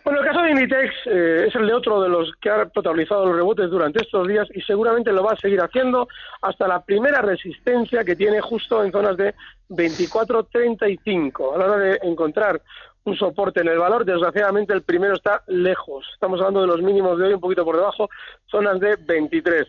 [0.03, 3.25] Bueno, el caso de Inditex eh, es el de otro de los que ha protagonizado
[3.25, 6.07] los rebotes durante estos días y seguramente lo va a seguir haciendo
[6.41, 9.35] hasta la primera resistencia que tiene justo en zonas de
[9.69, 11.53] 24.35.
[11.53, 12.61] A la hora de encontrar
[13.03, 16.07] un soporte en el valor, desgraciadamente el primero está lejos.
[16.13, 18.09] Estamos hablando de los mínimos de hoy, un poquito por debajo,
[18.49, 19.67] zonas de 23.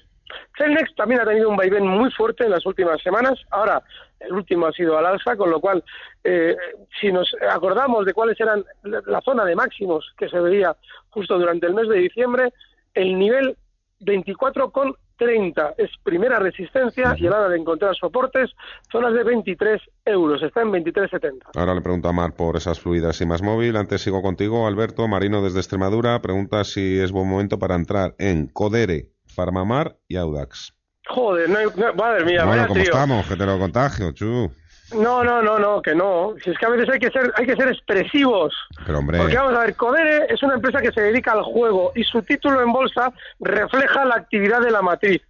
[0.57, 3.39] Celnex también ha tenido un vaivén muy fuerte en las últimas semanas.
[3.51, 3.83] Ahora,
[4.21, 5.83] el último ha sido al alza, con lo cual,
[6.25, 6.57] eh,
[7.01, 10.77] si nos acordamos de cuáles eran la zona de máximos que se veía
[11.11, 12.53] justo durante el mes de diciembre,
[12.95, 13.57] el nivel
[14.01, 18.51] 24,30 es primera resistencia y a la hora de encontrar soportes,
[18.91, 21.51] zonas de 23 euros, está en 23,70.
[21.55, 23.77] Ahora le pregunto a Mar por esas fluidas y más móvil.
[23.77, 26.21] Antes sigo contigo, Alberto Marino desde Extremadura.
[26.21, 30.75] Pregunta si es buen momento para entrar en Codere Farmamar y Audax.
[31.09, 31.67] Joder, no hay,
[31.97, 33.27] madre mía, bueno, ¿cómo estamos?
[33.27, 34.51] Que te lo contagio, chu.
[34.95, 36.35] No, no, no, no, que no.
[36.43, 38.55] Si es que a veces hay que ser, hay que ser expresivos.
[38.85, 39.19] Pero hombre.
[39.19, 42.23] Porque vamos a ver, Codere es una empresa que se dedica al juego y su
[42.23, 45.23] título en bolsa refleja la actividad de la matriz.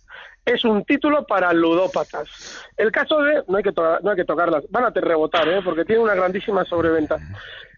[0.45, 2.67] Es un título para ludópatas.
[2.77, 5.61] El caso de, no hay que, no hay que tocarlas, van a te rebotar, ¿eh?
[5.65, 7.17] porque tiene una grandísima sobreventa.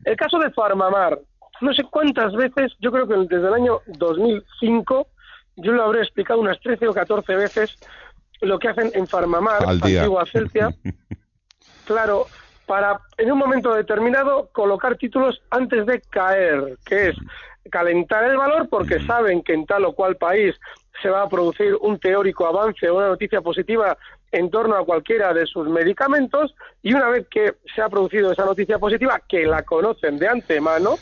[0.04, 1.18] El caso de Farmamar,
[1.60, 5.08] no sé cuántas veces, yo creo que desde el año 2005
[5.56, 7.78] yo lo habré explicado unas 13 o 14 veces
[8.40, 10.74] lo que hacen en Farmamar, antigua Celtia,
[11.86, 12.26] claro,
[12.66, 17.16] para en un momento determinado colocar títulos antes de caer, que es
[17.70, 20.54] calentar el valor porque saben que en tal o cual país
[21.02, 23.96] se va a producir un teórico avance o una noticia positiva
[24.32, 28.44] en torno a cualquiera de sus medicamentos y una vez que se ha producido esa
[28.44, 30.96] noticia positiva, que la conocen de antemano,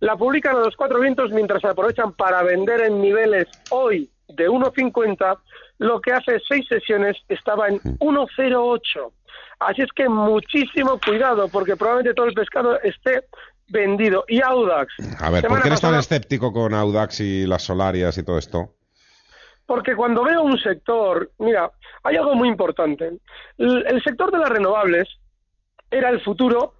[0.00, 4.48] la publican a los cuatro vientos mientras se aprovechan para vender en niveles hoy de
[4.48, 5.38] 1,50,
[5.78, 9.12] lo que hace seis sesiones estaba en 1,08.
[9.60, 13.24] Así es que muchísimo cuidado, porque probablemente todo el pescado esté
[13.68, 14.24] vendido.
[14.28, 14.92] Y Audax.
[15.20, 18.74] A ver, ¿por qué eres tan escéptico con Audax y las solarias y todo esto?
[19.66, 21.70] Porque cuando veo un sector, mira,
[22.02, 23.18] hay algo muy importante.
[23.56, 25.08] El, sector de las renovables
[25.90, 26.74] era el futuro,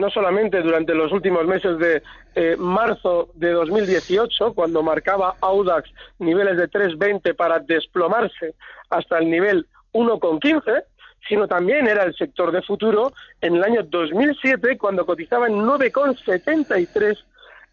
[0.00, 2.02] no solamente durante los últimos meses de
[2.34, 8.54] eh, marzo de 2018, cuando marcaba Audax niveles de 3,20 para desplomarse
[8.88, 10.84] hasta el nivel 1,15,
[11.28, 17.18] sino también era el sector de futuro en el año 2007, cuando cotizaba en 9,73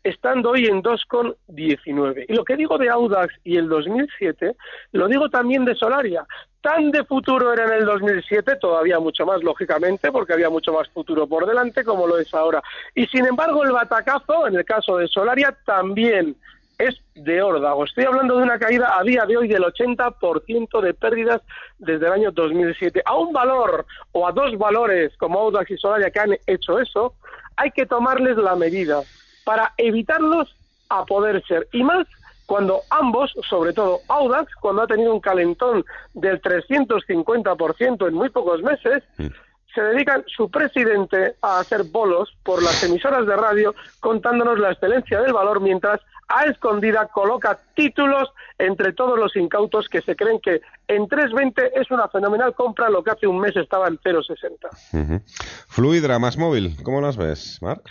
[0.03, 2.25] estando hoy en 2,19.
[2.27, 4.55] Y lo que digo de Audax y el 2007,
[4.91, 6.25] lo digo también de Solaria.
[6.67, 10.89] Tan de futuro era en el 2007, todavía mucho más, lógicamente, porque había mucho más
[10.89, 12.61] futuro por delante, como lo es ahora.
[12.93, 16.35] Y sin embargo, el batacazo, en el caso de Solaria, también
[16.77, 17.85] es de órdago.
[17.85, 21.41] Estoy hablando de una caída a día de hoy del 80% de pérdidas
[21.79, 23.01] desde el año 2007.
[23.05, 27.13] A un valor o a dos valores como Audax y Solaria que han hecho eso,
[27.55, 29.03] hay que tomarles la medida
[29.45, 30.53] para evitarlos
[30.89, 31.65] a poder ser.
[31.71, 32.05] Y más
[32.47, 38.63] cuando ambos, sobre todo Audax, cuando ha tenido un calentón del 350% en muy pocos
[38.63, 39.27] meses, mm.
[39.75, 45.21] se dedican su presidente a hacer bolos por las emisoras de radio contándonos la excelencia
[45.21, 50.61] del valor mientras a escondida coloca títulos entre todos los incautos que se creen que
[50.87, 55.21] en 3.20 es una fenomenal compra, lo que hace un mes estaba en 0.60.
[55.67, 57.83] Fluidra más móvil, ¿cómo las ves, Marc?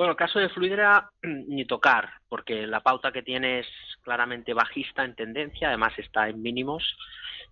[0.00, 3.66] Bueno, el caso de Fluidra ni tocar, porque la pauta que tiene es
[4.00, 6.96] claramente bajista en tendencia, además está en mínimos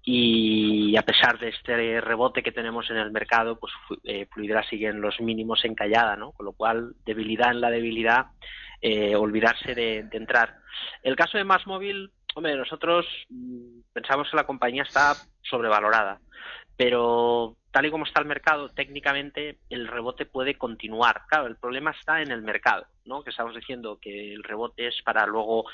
[0.03, 4.89] y a pesar de este rebote que tenemos en el mercado, pues eh, Fluidra sigue
[4.89, 6.33] en los mínimos encallada, ¿no?
[6.33, 8.29] Con lo cual, debilidad en la debilidad,
[8.81, 10.57] eh, olvidarse de, entrar.
[11.03, 16.19] El caso de Más Móvil, hombre, nosotros mm, pensamos que la compañía está sobrevalorada,
[16.79, 21.23] pero tal y como está el mercado, técnicamente el rebote puede continuar.
[21.29, 23.23] Claro, el problema está en el mercado, ¿no?
[23.23, 25.67] Que estamos diciendo que el rebote es para luego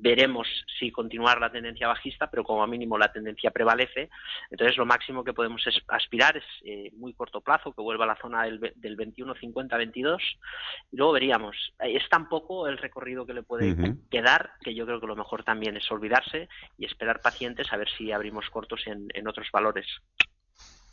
[0.00, 0.46] veremos
[0.78, 4.10] si continuar la tendencia bajista, pero como mínimo la tendencia prevalece.
[4.50, 8.16] Entonces, lo máximo que podemos aspirar es eh, muy corto plazo, que vuelva a la
[8.16, 10.18] zona del, del 21-50-22,
[10.92, 11.56] y luego veríamos.
[11.80, 15.42] Es tan poco el recorrido que le puede quedar que yo creo que lo mejor
[15.42, 19.86] también es olvidarse y esperar pacientes a ver si abrimos cortos en otros valores.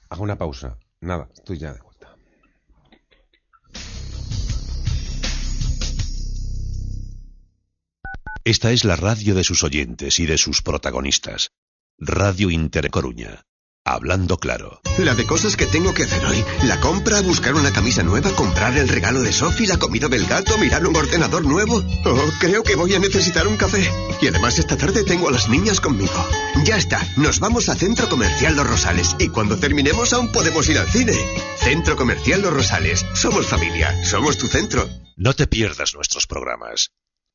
[0.10, 0.78] Hago una pausa.
[1.02, 2.16] Nada, estoy ya de vuelta.
[8.44, 11.52] Esta es la radio de sus oyentes y de sus protagonistas.
[11.98, 13.46] Radio Intercoruña.
[13.88, 14.82] Hablando claro.
[14.98, 16.44] La de cosas que tengo que hacer hoy.
[16.64, 20.58] La compra, buscar una camisa nueva, comprar el regalo de Sophie, la comida del gato,
[20.58, 21.84] mirar un ordenador nuevo.
[22.04, 23.88] Oh, creo que voy a necesitar un café.
[24.22, 26.14] Y además esta tarde tengo a las niñas conmigo.
[26.64, 30.80] Ya está, nos vamos a Centro Comercial Los Rosales y cuando terminemos aún podemos ir
[30.80, 31.14] al cine.
[31.58, 33.06] Centro Comercial Los Rosales.
[33.14, 34.90] Somos familia, somos tu centro.
[35.16, 36.90] No te pierdas nuestros programas.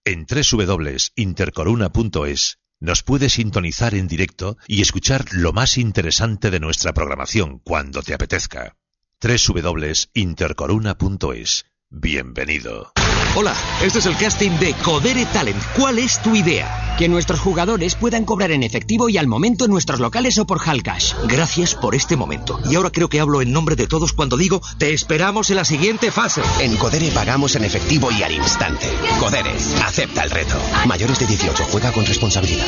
[0.05, 7.61] En www.intercoruna.es nos puede sintonizar en directo y escuchar lo más interesante de nuestra programación
[7.61, 8.77] cuando te apetezca.
[9.21, 11.67] www.intercoruna.es.
[11.91, 12.93] Bienvenido.
[13.37, 15.63] Hola, este es el casting de Codere Talent.
[15.79, 16.97] ¿Cuál es tu idea?
[16.99, 20.61] Que nuestros jugadores puedan cobrar en efectivo y al momento en nuestros locales o por
[20.61, 21.15] Halcash.
[21.29, 22.59] Gracias por este momento.
[22.69, 25.65] Y ahora creo que hablo en nombre de todos cuando digo te esperamos en la
[25.65, 26.43] siguiente fase.
[26.61, 28.87] En Codere pagamos en efectivo y al instante.
[29.21, 29.55] Codere,
[29.87, 30.57] acepta el reto.
[30.87, 32.67] Mayores de 18, juega con responsabilidad.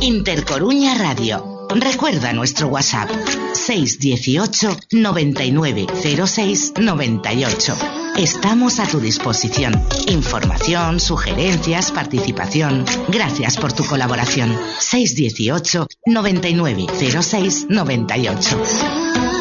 [0.00, 1.59] Intercoruña Radio.
[1.74, 3.08] Recuerda nuestro WhatsApp
[3.52, 5.86] 618 99
[6.26, 7.74] 06 98.
[8.16, 9.80] Estamos a tu disposición.
[10.08, 12.84] Información, sugerencias, participación.
[13.08, 14.56] Gracias por tu colaboración.
[14.78, 16.86] 618 99
[17.22, 19.39] 06 98.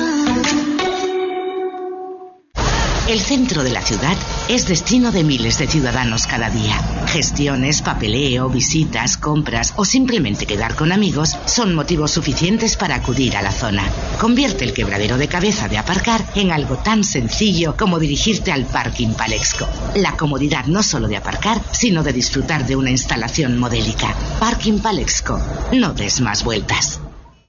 [3.10, 4.16] El centro de la ciudad
[4.50, 6.76] es destino de miles de ciudadanos cada día.
[7.08, 13.42] Gestiones, papeleo, visitas, compras o simplemente quedar con amigos son motivos suficientes para acudir a
[13.42, 13.82] la zona.
[14.20, 19.16] Convierte el quebradero de cabeza de aparcar en algo tan sencillo como dirigirte al Parking
[19.16, 19.68] Palexco.
[19.96, 24.14] La comodidad no solo de aparcar, sino de disfrutar de una instalación modélica.
[24.40, 25.42] Parking Palexco.
[25.74, 27.00] No des más vueltas.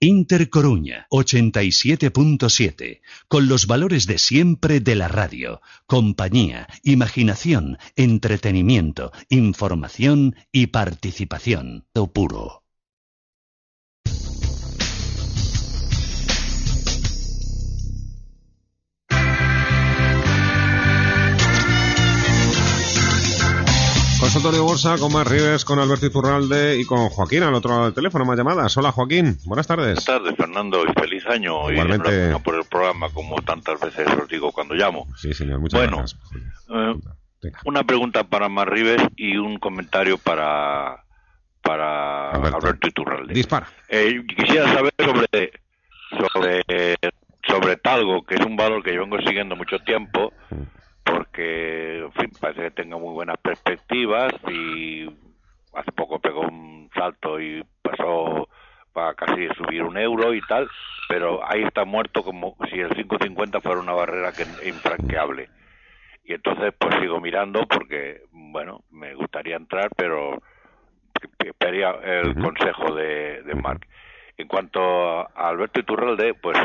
[0.03, 10.69] Intercoruña 87.7, con los valores de siempre de la radio, compañía, imaginación, entretenimiento, información y
[10.69, 11.85] participación.
[12.15, 12.60] puro.
[24.33, 27.95] Consultorio Bolsa con Mar Rives, con Alberto Iturralde y con Joaquín al otro lado del
[27.95, 28.25] teléfono.
[28.25, 28.77] Más llamadas.
[28.77, 29.87] Hola Joaquín, buenas tardes.
[29.87, 31.69] Buenas tardes, Fernando, y feliz año.
[31.69, 32.33] Igualmente.
[32.33, 35.09] Y por el programa, como tantas veces os digo cuando llamo.
[35.17, 36.21] Sí, señor, muchas Bueno, gracias.
[37.43, 41.03] Eh, una pregunta para Mar Rives y un comentario para,
[41.61, 43.35] para Alberto, Iturralde.
[43.35, 43.67] Dispara.
[43.89, 45.51] Eh, quisiera saber sobre,
[46.09, 46.63] sobre,
[47.49, 50.33] sobre Talgo, que es un valor que yo vengo siguiendo mucho tiempo,
[51.05, 55.07] porque en fin, parece que tenga muy buenas perspectivas y
[55.75, 58.49] hace poco pegó un salto y pasó
[58.93, 60.69] para casi subir un euro y tal,
[61.09, 65.49] pero ahí está muerto como si el 5.50 fuera una barrera que infranqueable.
[66.25, 70.41] Y entonces pues sigo mirando porque, bueno, me gustaría entrar, pero
[71.39, 73.87] esperaría el consejo de, de Marc.
[74.41, 76.57] En cuanto a Alberto Iturralde, pues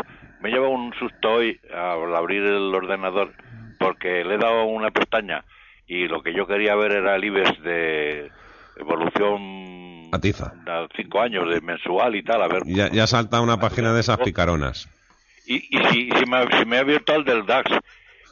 [0.42, 3.34] me lleva un susto hoy al abrir el ordenador
[3.80, 5.44] porque le he dado una pestaña
[5.88, 8.32] y lo que yo quería ver era el IBEX de
[8.78, 10.54] evolución Atiza.
[10.68, 12.64] a cinco años de mensual y tal, a ver.
[12.66, 14.90] Ya, ya salta una página de esas picaronas.
[15.46, 17.72] Y, y si, si me, si me he abierto al del DAX,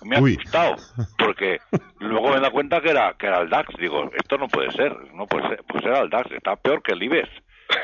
[0.03, 0.37] me ha Uy.
[0.39, 0.75] asustado,
[1.17, 1.59] porque
[1.99, 3.75] luego me da cuenta que era, que era el DAX.
[3.77, 6.93] Digo, esto no puede ser, no puede ser, pues era el DAX, está peor que
[6.93, 7.29] el IBEX.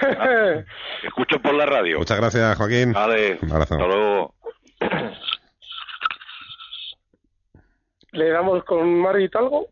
[1.03, 1.99] Escucho por la radio.
[1.99, 2.93] Muchas gracias, Joaquín.
[2.93, 3.75] Vale, Un abrazo.
[3.75, 4.35] hasta luego.
[8.11, 9.67] ¿Le damos con Mari algo?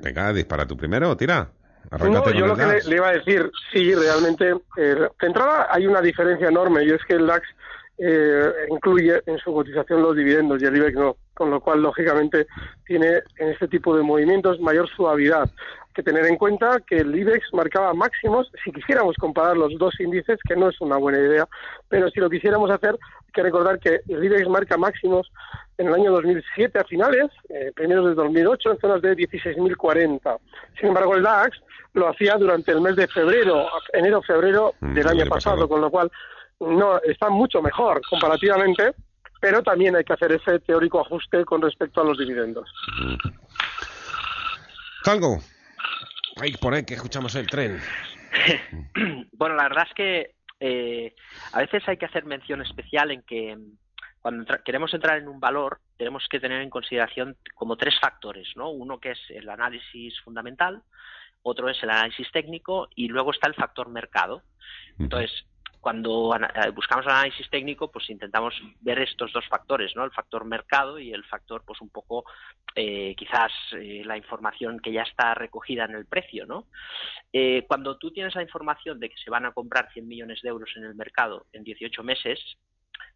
[0.00, 1.50] Venga, dispara tú primero, tira.
[1.90, 6.02] No, yo lo que le iba a decir, sí, realmente, eh, de entrada hay una
[6.02, 7.48] diferencia enorme y es que el DAX
[7.96, 12.46] eh, incluye en su cotización los dividendos y el IBEX no, con lo cual, lógicamente,
[12.84, 15.50] tiene en este tipo de movimientos mayor suavidad.
[15.98, 20.38] Que tener en cuenta que el IBEX marcaba máximos, si quisiéramos comparar los dos índices,
[20.48, 21.48] que no es una buena idea,
[21.88, 25.28] pero si lo quisiéramos hacer, hay que recordar que el IBEX marca máximos
[25.76, 30.38] en el año 2007 a finales, eh, primeros de 2008, en zonas de 16.040.
[30.78, 31.58] Sin embargo, el DAX
[31.94, 35.68] lo hacía durante el mes de febrero, enero-febrero Mm, del el año pasado, pasado.
[35.68, 36.12] con lo cual
[36.60, 38.92] no está mucho mejor comparativamente,
[39.40, 42.72] pero también hay que hacer ese teórico ajuste con respecto a los dividendos.
[45.02, 45.38] Calgo.
[46.40, 47.80] Ay, por ahí que escuchamos el tren.
[49.32, 51.14] bueno, la verdad es que eh,
[51.52, 53.76] a veces hay que hacer mención especial en que mm,
[54.20, 58.48] cuando entra- queremos entrar en un valor tenemos que tener en consideración como tres factores,
[58.56, 58.70] ¿no?
[58.70, 60.82] Uno que es el análisis fundamental,
[61.42, 64.42] otro es el análisis técnico y luego está el factor mercado.
[64.98, 65.44] Entonces,
[65.80, 70.04] cuando eh, buscamos análisis técnico, pues intentamos ver estos dos factores, ¿no?
[70.04, 72.24] El factor mercado y el factor, pues un poco,
[72.74, 76.66] eh, quizás eh, la información que ya está recogida en el precio, ¿no?
[77.32, 80.48] Eh, cuando tú tienes la información de que se van a comprar 100 millones de
[80.48, 82.40] euros en el mercado en 18 meses,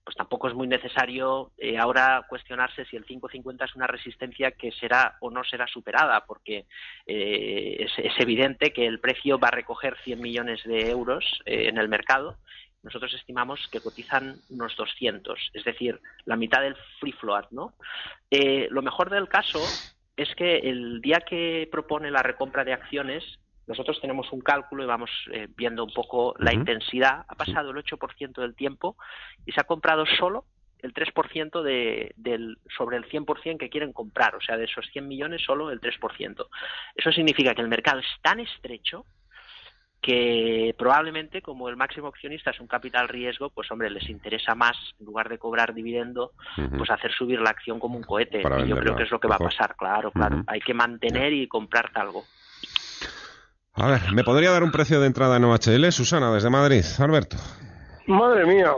[0.05, 4.73] pues tampoco es muy necesario eh, ahora cuestionarse si el 5.50 es una resistencia que
[4.73, 6.67] será o no será superada, porque
[7.07, 11.79] eh, es, evidente que el precio va a recoger 100 millones de euros eh, en
[11.79, 12.37] el mercado.
[12.83, 17.75] Nosotros estimamos que cotizan unos 200, es decir, la mitad del free float, ¿no?
[18.71, 19.61] Lo mejor del caso
[20.17, 24.87] es que el día que propone la recompra de acciones, nosotros tenemos un cálculo y
[24.87, 27.25] vamos eh, viendo un poco la intensidad.
[27.29, 28.97] Ha pasado el 8% del tiempo
[29.47, 30.47] y se ha comprado solo
[30.81, 34.35] el 3% de, del, sobre el 100% que quieren comprar.
[34.35, 36.47] O sea, de esos 100 millones, solo el 3%.
[36.97, 39.07] Eso significa que el mercado es tan estrecho
[40.03, 44.77] que probablemente como el máximo accionista es un capital riesgo, pues hombre, les interesa más,
[44.99, 46.33] en lugar de cobrar dividendo,
[46.77, 48.41] pues hacer subir la acción como un cohete.
[48.41, 50.43] Para y yo creo que es lo que va a pasar, claro, claro.
[50.49, 52.25] Hay que mantener y comprar algo.
[53.75, 55.91] A ver, ¿me podría dar un precio de entrada en OHL?
[55.93, 56.85] Susana, desde Madrid.
[56.99, 57.37] Alberto.
[58.07, 58.73] Madre mía.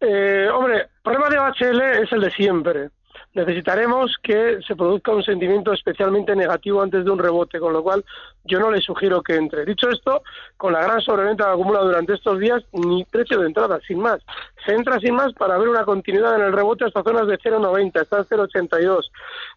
[0.00, 2.90] Eh, hombre, problema de OHL es el de siempre.
[3.34, 8.04] Necesitaremos que se produzca un sentimiento especialmente negativo antes de un rebote, con lo cual
[8.44, 9.64] yo no le sugiero que entre.
[9.64, 10.22] Dicho esto,
[10.56, 14.20] con la gran sobreventa que durante estos días, ni precio de entrada, sin más.
[14.64, 18.00] Se entra sin más para ver una continuidad en el rebote hasta zonas de 0,90,
[18.00, 19.10] está en 0,82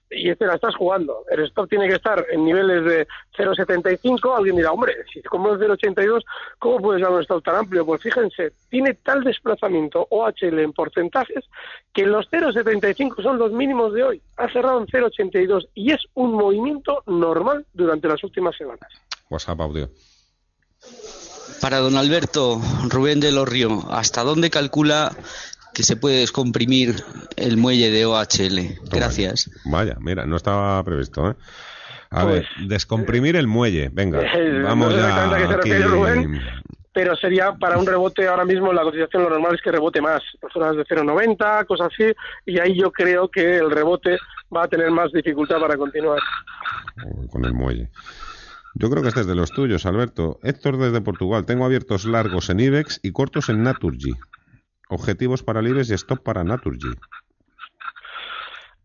[0.09, 1.23] y te la estás jugando.
[1.29, 4.37] El stop tiene que estar en niveles de 0,75.
[4.37, 6.23] Alguien dirá, hombre, si como es 0,82,
[6.59, 7.85] ¿cómo puedes dar un stop tan amplio?
[7.85, 11.45] Pues fíjense, tiene tal desplazamiento OHL en porcentajes
[11.93, 14.21] que los 0,75 son los mínimos de hoy.
[14.37, 18.89] Ha cerrado en 0,82 y es un movimiento normal durante las últimas semanas.
[19.29, 19.89] WhatsApp audio.
[21.61, 25.11] Para don Alberto, Rubén de los Río, ¿hasta dónde calcula
[25.73, 26.95] que se puede descomprimir
[27.35, 28.79] el muelle de OHL?
[28.91, 29.49] Gracias.
[29.65, 31.35] Vaya, mira, no estaba previsto, ¿eh?
[32.09, 33.89] A Pues, ver, descomprimir el muelle.
[33.91, 34.21] Venga,
[34.63, 35.83] vamos no ya a qué se aquí.
[35.83, 36.41] Rubén.
[36.93, 40.21] Pero sería para un rebote ahora mismo la cotización lo normal es que rebote más,
[40.41, 42.11] por zonas de 0,90, cosas así,
[42.45, 44.17] y ahí yo creo que el rebote
[44.55, 46.19] va a tener más dificultad para continuar.
[47.29, 47.89] con el muelle.
[48.79, 50.39] Yo creo que este es de los tuyos, Alberto.
[50.43, 51.45] Héctor desde Portugal.
[51.45, 54.13] Tengo abiertos largos en IBEX y cortos en Naturgy.
[54.89, 56.93] Objetivos para el IBEX y stop para Naturgy.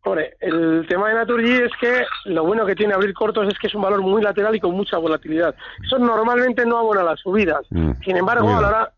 [0.04, 3.66] Hombre, el tema de Naturgy es que lo bueno que tiene abrir cortos es que
[3.66, 5.54] es un valor muy lateral y con mucha volatilidad.
[5.84, 7.66] Eso normalmente no abona las subidas.
[7.68, 7.92] Mm.
[8.02, 8.92] Sin embargo, a la hora...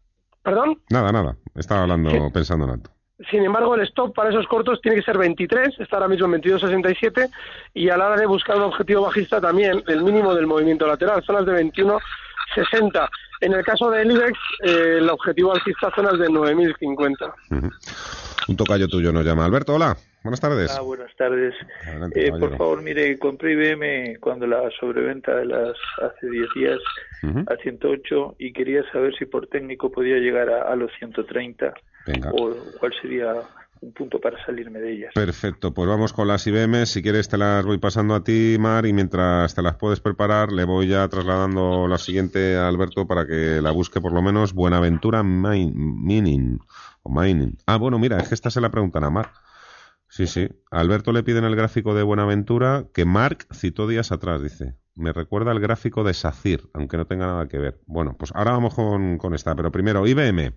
[0.45, 0.80] ¿Perdón?
[0.90, 1.36] Nada, nada.
[1.57, 2.90] Estaba hablando, pensando en alto.
[3.31, 6.43] Sin embargo, el stop para esos cortos tiene que ser 23, está ahora mismo en
[6.43, 7.31] 22.67,
[7.73, 11.23] y a la hora de buscar un objetivo bajista también, el mínimo del movimiento lateral,
[11.25, 13.09] zonas de 21.60.
[13.41, 17.35] En el caso del IBEX, eh, el objetivo alcista zonas de 9.050.
[17.51, 17.71] Ujú.
[18.49, 19.45] Un tocayo tuyo nos llama.
[19.45, 19.97] Alberto, hola.
[20.25, 20.70] Buenas tardes.
[20.75, 21.55] Ah, buenas tardes.
[21.87, 26.79] Adelante, Eh, por favor, mire, compré IBM cuando la sobreventa de las hace 10 días
[27.22, 27.41] Ujú.
[27.41, 31.75] a 108 y quería saber si por técnico podía llegar a, a los 130
[32.07, 32.31] Venga.
[32.33, 33.35] o cuál sería
[33.83, 35.12] un punto para salirme de ellas.
[35.14, 36.87] Perfecto, pues vamos con las IBM.
[36.87, 40.53] Si quieres te las voy pasando a ti, Mar, y mientras te las puedes preparar,
[40.53, 44.55] le voy ya trasladando la siguiente a Alberto para que la busque por lo menos
[44.55, 46.61] Buenaventura Min- Mining.
[47.03, 47.59] O Mining.
[47.66, 49.27] Ah, bueno, mira, es que esta se la preguntan a Mar.
[50.15, 50.49] Sí, sí.
[50.71, 54.75] Alberto le piden el gráfico de Buenaventura que Mark citó días atrás, dice.
[54.95, 57.81] Me recuerda el gráfico de SACIR, aunque no tenga nada que ver.
[57.87, 60.53] Bueno, pues ahora vamos con, con esta, pero primero IBM.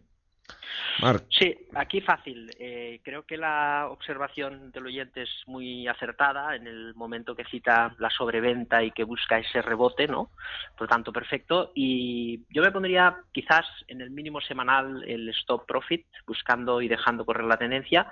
[1.01, 1.26] Marc.
[1.30, 2.51] Sí, aquí fácil.
[2.60, 7.95] Eh, creo que la observación del oyente es muy acertada en el momento que cita
[7.97, 10.30] la sobreventa y que busca ese rebote, ¿no?
[10.78, 11.72] Por tanto, perfecto.
[11.74, 17.26] Y yo me pondría quizás en el mínimo semanal el stop profit, buscando y dejando
[17.26, 18.12] correr la tendencia,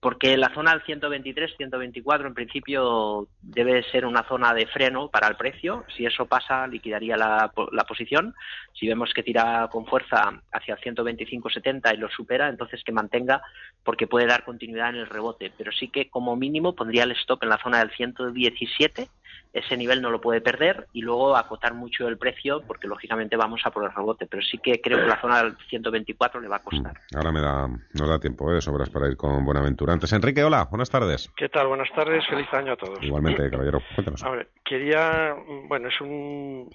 [0.00, 5.28] porque la zona del 123, 124 en principio debe ser una zona de freno para
[5.28, 5.84] el precio.
[5.94, 8.34] Si eso pasa, liquidaría la, la posición.
[8.72, 13.42] Si vemos que tira con fuerza hacia el 125-70 y lo supera, entonces que mantenga
[13.84, 15.52] porque puede dar continuidad en el rebote.
[15.56, 19.06] Pero sí que como mínimo pondría el stop en la zona del 117.
[19.52, 23.60] Ese nivel no lo puede perder y luego acotar mucho el precio porque lógicamente vamos
[23.64, 24.26] a por el rebote.
[24.26, 27.00] Pero sí que creo que la zona del 124 le va a costar.
[27.16, 28.54] Ahora me da, nos da tiempo ¿eh?
[28.54, 29.92] de sobras para ir con Buenaventura.
[29.92, 31.32] Antes, Enrique, hola, buenas tardes.
[31.36, 31.66] ¿Qué tal?
[31.66, 33.02] Buenas tardes, feliz año a todos.
[33.02, 34.22] Igualmente, caballero, cuéntanos.
[34.22, 35.34] A ver, quería,
[35.66, 36.70] bueno, es un,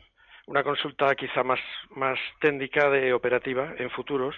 [0.48, 1.60] una consulta quizá más,
[1.96, 4.36] más técnica de operativa en futuros.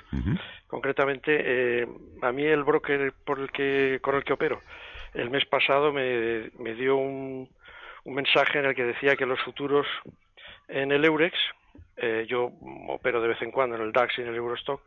[0.68, 1.88] Concretamente, eh,
[2.22, 4.62] a mí el broker por el que, con el que opero
[5.14, 7.50] el mes pasado me, me dio un,
[8.08, 9.86] un mensaje en el que decía que los futuros
[10.70, 11.38] en el Eurex,
[11.98, 12.52] eh, yo
[12.88, 14.82] opero de vez en cuando en el DAX y en el Eurostock,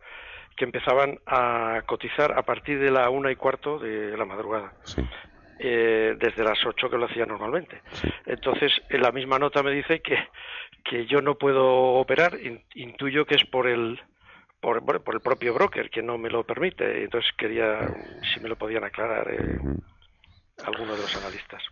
[0.56, 4.72] que empezaban a cotizar a partir de la una y cuarto de la madrugada.
[5.62, 7.82] Eh, desde las ocho que lo hacía normalmente.
[8.24, 10.16] Entonces, en la misma nota me dice que,
[10.82, 11.66] que yo no puedo
[12.00, 14.00] operar, in- intuyo que es por el
[14.60, 17.04] por, bueno, por el propio broker que no me lo permite.
[17.04, 17.86] Entonces quería
[18.32, 19.58] si me lo podían aclarar eh,
[20.62, 21.62] alguno de los analistas.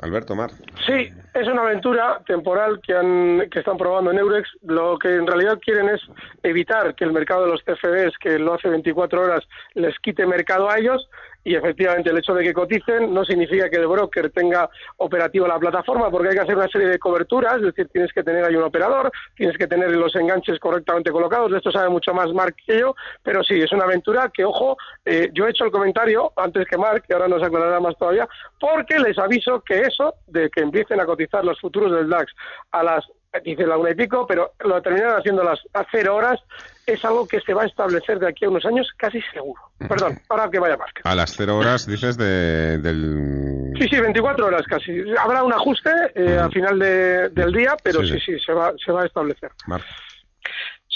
[0.00, 0.50] Alberto, Mar.
[0.86, 4.48] Sí, es una aventura temporal que, han, que están probando en Eurex.
[4.62, 6.00] Lo que en realidad quieren es
[6.42, 10.68] evitar que el mercado de los CFDs, que lo hace 24 horas, les quite mercado
[10.68, 11.08] a ellos.
[11.44, 15.58] Y efectivamente, el hecho de que coticen no significa que el broker tenga operativa la
[15.58, 18.54] plataforma, porque hay que hacer una serie de coberturas, es decir, tienes que tener ahí
[18.54, 21.50] un operador, tienes que tener los enganches correctamente colocados.
[21.50, 24.76] De esto sabe mucho más Mark que yo, pero sí, es una aventura que, ojo,
[25.04, 28.28] eh, yo he hecho el comentario antes que Mark, que ahora nos aclarará más todavía,
[28.60, 32.32] porque les aviso que eso de que empiecen a cotizar los futuros del DAX
[32.70, 33.04] a las
[33.40, 36.38] dice la una y pico, pero lo terminarán haciendo a las a cero horas,
[36.86, 39.60] es algo que se va a establecer de aquí a unos años casi seguro.
[39.88, 40.90] Perdón, ahora que vaya más.
[41.04, 43.72] A las cero horas, dices, de, del...
[43.78, 45.02] Sí, sí, 24 horas casi.
[45.18, 48.72] Habrá un ajuste eh, al final de- del día, pero Sí, sí, sí, se, va,
[48.84, 49.50] se va a establecer.
[49.66, 49.84] Marc.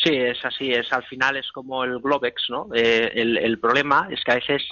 [0.07, 2.68] Sí, es así, es al final es como el Globex, ¿no?
[2.72, 4.62] Eh, el, el problema es que a veces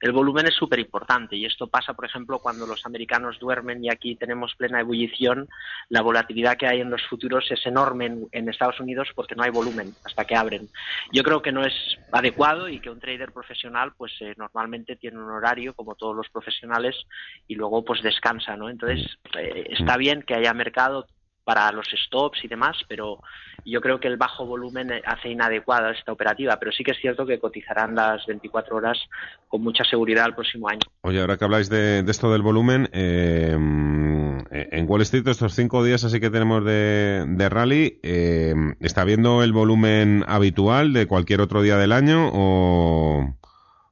[0.00, 3.90] el volumen es súper importante y esto pasa, por ejemplo, cuando los americanos duermen y
[3.90, 5.48] aquí tenemos plena ebullición,
[5.88, 9.42] la volatilidad que hay en los futuros es enorme en, en Estados Unidos porque no
[9.42, 10.68] hay volumen hasta que abren.
[11.12, 11.74] Yo creo que no es
[12.12, 16.28] adecuado y que un trader profesional pues eh, normalmente tiene un horario como todos los
[16.28, 16.94] profesionales
[17.48, 18.68] y luego pues descansa, ¿no?
[18.68, 21.06] Entonces eh, está bien que haya mercado
[21.44, 23.20] para los stops y demás, pero
[23.64, 26.98] yo creo que el bajo volumen eh, hace inadecuada esta operativa, pero sí que es
[26.98, 28.98] cierto que cotizarán las 24 horas
[29.48, 30.80] con mucha seguridad el próximo año.
[31.02, 33.52] Oye, ahora que habláis de, esto del volumen, eh,
[34.50, 39.42] en Wall Street estos cinco días así que tenemos de, de rally, eh, ¿está viendo
[39.42, 43.36] el volumen habitual de cualquier otro día del año o,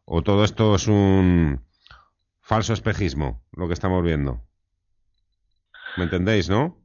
[0.04, 1.60] o todo esto es un
[2.40, 4.40] falso espejismo, lo que estamos viendo?
[5.96, 6.81] ¿Me entendéis, no?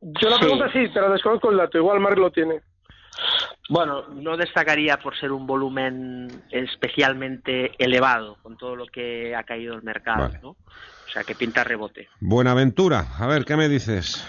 [0.00, 2.60] Yo la pregunta sí, pero desconozco el dato, igual Mark lo tiene.
[3.68, 9.74] Bueno, no destacaría por ser un volumen especialmente elevado con todo lo que ha caído
[9.74, 10.38] el mercado, Vale.
[10.42, 10.50] ¿no?
[10.50, 12.08] O sea, que pinta rebote.
[12.20, 14.26] Buenaventura, a ver, ¿qué me dices?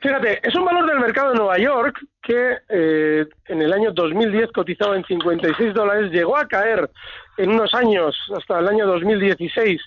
[0.00, 4.50] Fíjate, es un valor del mercado de Nueva York que eh, en el año 2010
[4.50, 6.90] cotizaba en 56 dólares, llegó a caer
[7.36, 9.80] en unos años, hasta el año 2016,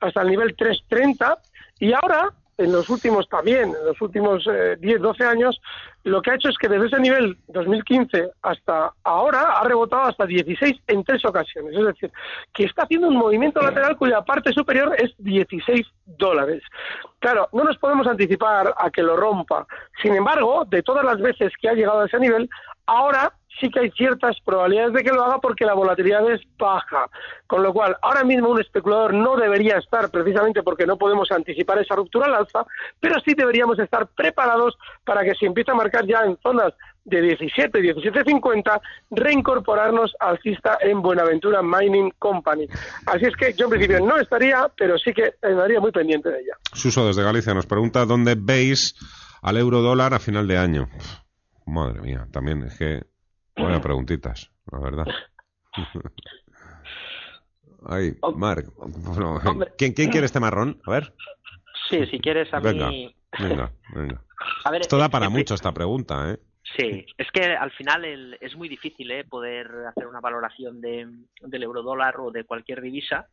[0.00, 1.38] hasta el nivel 330,
[1.80, 5.60] y ahora en los últimos también, en los últimos eh, 10, 12 años,
[6.04, 10.26] lo que ha hecho es que desde ese nivel 2015 hasta ahora ha rebotado hasta
[10.26, 11.74] 16 en tres ocasiones.
[11.74, 12.12] Es decir,
[12.52, 16.62] que está haciendo un movimiento lateral cuya parte superior es 16 dólares.
[17.18, 19.66] Claro, no nos podemos anticipar a que lo rompa.
[20.02, 22.48] Sin embargo, de todas las veces que ha llegado a ese nivel,
[22.86, 27.08] ahora sí que hay ciertas probabilidades de que lo haga porque la volatilidad es baja.
[27.46, 31.78] Con lo cual, ahora mismo un especulador no debería estar precisamente porque no podemos anticipar
[31.78, 32.64] esa ruptura al alza,
[33.00, 36.72] pero sí deberíamos estar preparados para que si empieza a marcar ya en zonas
[37.04, 38.80] de 17, 17.50,
[39.10, 42.66] reincorporarnos alcista en Buenaventura Mining Company.
[43.06, 46.40] Así es que yo en principio no estaría, pero sí que estaría muy pendiente de
[46.40, 46.54] ella.
[46.72, 48.94] Suso desde Galicia nos pregunta dónde veis
[49.42, 50.88] al euro dólar a final de año.
[51.66, 53.02] Madre mía, también es que
[53.56, 55.06] Buenas preguntitas, la verdad.
[57.86, 59.38] Ay, Marc, bueno,
[59.76, 60.80] ¿quién, ¿quién quiere este marrón?
[60.86, 61.14] A ver.
[61.90, 63.14] Sí, si quieres a venga, mí...
[63.38, 64.22] Venga, venga.
[64.64, 66.38] A ver, Esto da para es- mucho esta pregunta, ¿eh?
[66.76, 69.24] Sí, es que al final el- es muy difícil ¿eh?
[69.24, 71.06] poder hacer una valoración de,
[71.42, 73.28] del eurodólar o de cualquier divisa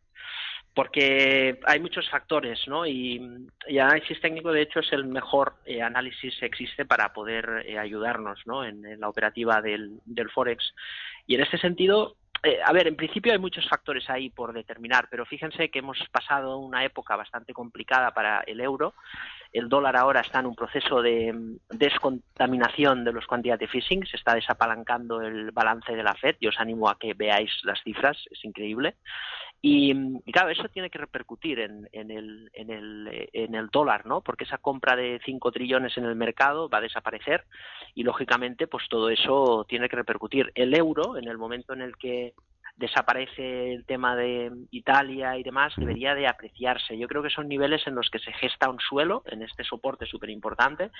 [0.73, 2.85] porque hay muchos factores, ¿no?
[2.85, 7.65] Y, y análisis técnico, de hecho, es el mejor eh, análisis que existe para poder
[7.65, 8.63] eh, ayudarnos, ¿no?
[8.63, 10.73] En, la operativa del, del forex.
[11.27, 15.07] Y en este sentido, eh, a ver, en principio hay muchos factores ahí por determinar,
[15.11, 18.95] pero fíjense que hemos pasado una época bastante complicada para el euro.
[19.53, 24.17] El dólar ahora está en un proceso de mm, descontaminación de los quantitative phishing, se
[24.17, 26.37] está desapalancando el balance de la Fed.
[26.41, 28.95] Yo os animo a que veáis las cifras, es increíble.
[29.61, 33.55] Y, mm, y claro, eso tiene que repercutir en, en, el, en, el, eh, en
[33.55, 34.21] el dólar, ¿no?
[34.21, 37.45] Porque esa compra de 5 trillones en el mercado va a desaparecer
[37.93, 40.51] y, lógicamente, pues todo eso tiene que repercutir.
[40.55, 42.33] El euro, en el momento en el que
[42.77, 46.97] desaparece el tema de Italia y demás, debería de apreciarse.
[46.97, 50.05] Yo creo que son niveles en los que se gesta un suelo, en este soporte
[50.05, 50.91] súper importante.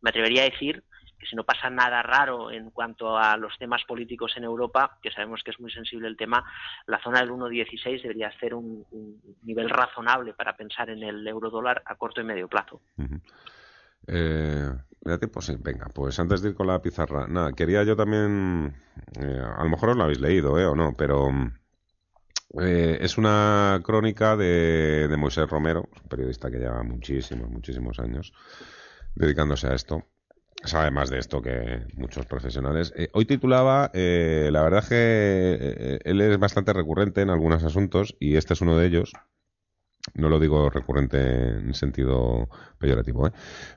[0.00, 0.82] Me atrevería a decir
[1.18, 5.10] que si no pasa nada raro en cuanto a los temas políticos en Europa, que
[5.10, 6.44] sabemos que es muy sensible el tema,
[6.86, 11.50] la zona del 1,16 debería ser un, un nivel razonable para pensar en el euro
[11.50, 12.80] dólar a corto y medio plazo.
[14.08, 14.70] Eh,
[15.04, 15.40] ¿Me da tiempo?
[15.40, 18.74] Sí, venga, pues antes de ir con la pizarra, nada, quería yo también,
[19.20, 20.66] eh, a lo mejor os lo habéis leído, ¿eh?
[20.66, 21.30] O no, pero
[22.60, 28.32] eh, es una crónica de, de Moisés Romero, un periodista que lleva muchísimos, muchísimos años
[29.14, 30.06] dedicándose a esto.
[30.64, 32.92] Sabe más de esto que muchos profesionales.
[32.96, 37.62] Eh, hoy titulaba, eh, la verdad es que eh, él es bastante recurrente en algunos
[37.62, 39.12] asuntos y este es uno de ellos.
[40.14, 42.48] No lo digo recurrente en sentido
[42.78, 43.26] peyorativo.
[43.26, 43.32] ¿eh?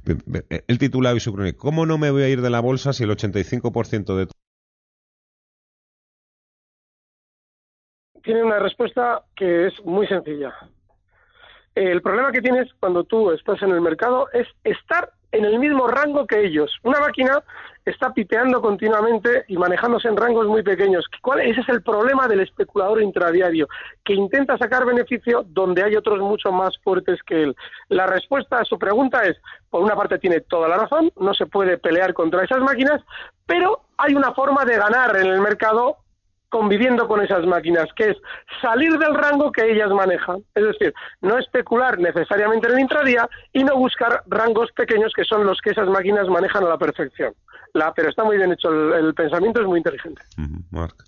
[0.05, 2.59] Be- be- Él titula hoy su crónica, ¿Cómo no me voy a ir de la
[2.59, 4.27] bolsa si el 85% de...
[8.23, 10.53] tiene una respuesta que es muy sencilla.
[11.73, 15.87] El problema que tienes cuando tú estás en el mercado es estar en el mismo
[15.87, 16.71] rango que ellos.
[16.83, 17.43] Una máquina
[17.85, 21.05] está piteando continuamente y manejándose en rangos muy pequeños.
[21.43, 23.67] Ese es el problema del especulador intradiario,
[24.03, 27.55] que intenta sacar beneficio donde hay otros mucho más fuertes que él.
[27.89, 29.37] La respuesta a su pregunta es,
[29.69, 33.01] por una parte tiene toda la razón, no se puede pelear contra esas máquinas,
[33.45, 35.97] pero hay una forma de ganar en el mercado
[36.51, 38.17] conviviendo con esas máquinas, que es
[38.61, 40.43] salir del rango que ellas manejan.
[40.53, 45.45] Es decir, no especular necesariamente en el intradía y no buscar rangos pequeños que son
[45.45, 47.33] los que esas máquinas manejan a la perfección.
[47.73, 50.21] La, pero está muy bien hecho, el, el pensamiento es muy inteligente.
[50.69, 51.03] Marc.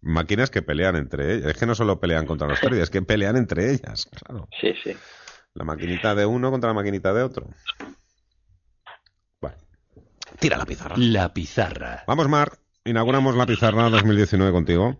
[0.00, 1.52] Máquinas que pelean entre ellas.
[1.52, 4.10] Es que no solo pelean contra los pérdidas, es que pelean entre ellas.
[4.10, 4.48] Claro.
[4.60, 4.96] Sí, sí.
[5.54, 7.46] La maquinita de uno contra la maquinita de otro.
[10.38, 10.96] Tira la pizarra.
[10.96, 12.04] La pizarra.
[12.06, 12.61] Vamos, Marc.
[12.84, 14.96] Inauguramos la pizarra 2019 contigo.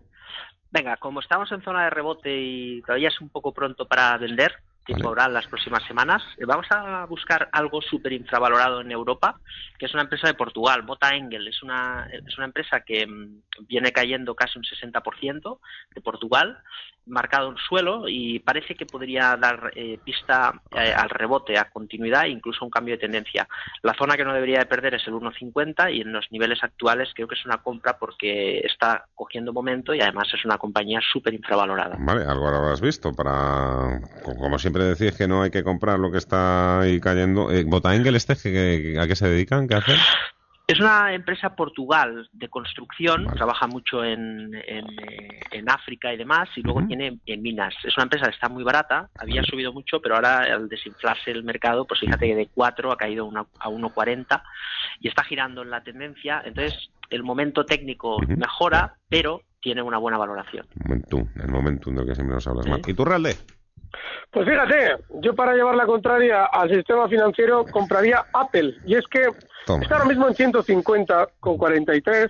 [0.71, 4.53] Venga, como estamos en zona de rebote y todavía es un poco pronto para vender,
[4.83, 9.39] tiempo habrá en las próximas semanas, eh, vamos a buscar algo súper infravalorado en Europa,
[9.77, 11.47] que es una empresa de Portugal, Bota Engel.
[11.47, 15.59] Es una, es una empresa que mm, viene cayendo casi un 60%
[15.95, 16.59] de Portugal,
[17.05, 22.25] marcado en suelo y parece que podría dar eh, pista eh, al rebote, a continuidad
[22.25, 23.47] e incluso un cambio de tendencia.
[23.81, 27.09] La zona que no debería de perder es el 1,50 y en los niveles actuales
[27.13, 31.33] creo que es una compra porque está cogiendo momento y además es una compañía súper
[31.33, 31.97] infravalorada.
[31.99, 33.99] Vale, algo ahora habrás visto para...
[34.23, 37.51] Como siempre decís que no hay que comprar lo que está ahí cayendo.
[37.51, 39.67] Eh, ¿Botaengel este, que- que- ¿a qué se dedican?
[39.67, 39.97] ¿Qué hacen?
[40.65, 44.85] Es una empresa Portugal de construcción, trabaja mucho en, en,
[45.51, 47.75] en, África y demás, y luego tiene en minas.
[47.83, 51.43] Es una empresa que está muy barata, había subido mucho, pero ahora al desinflarse el
[51.43, 54.41] mercado, pues fíjate que de 4 ha caído una, a 1,40
[55.01, 56.41] y está girando en la tendencia.
[56.45, 60.65] Entonces, el momento técnico mejora, pero tiene una buena valoración.
[60.75, 63.35] Momentum, el momentum del que siempre nos hablas, ¿Y tú, Realde?
[64.31, 68.75] Pues fíjate, yo para llevar la contraria al sistema financiero compraría Apple.
[68.85, 69.21] Y es que
[69.81, 72.27] está ahora mismo en 150 con 43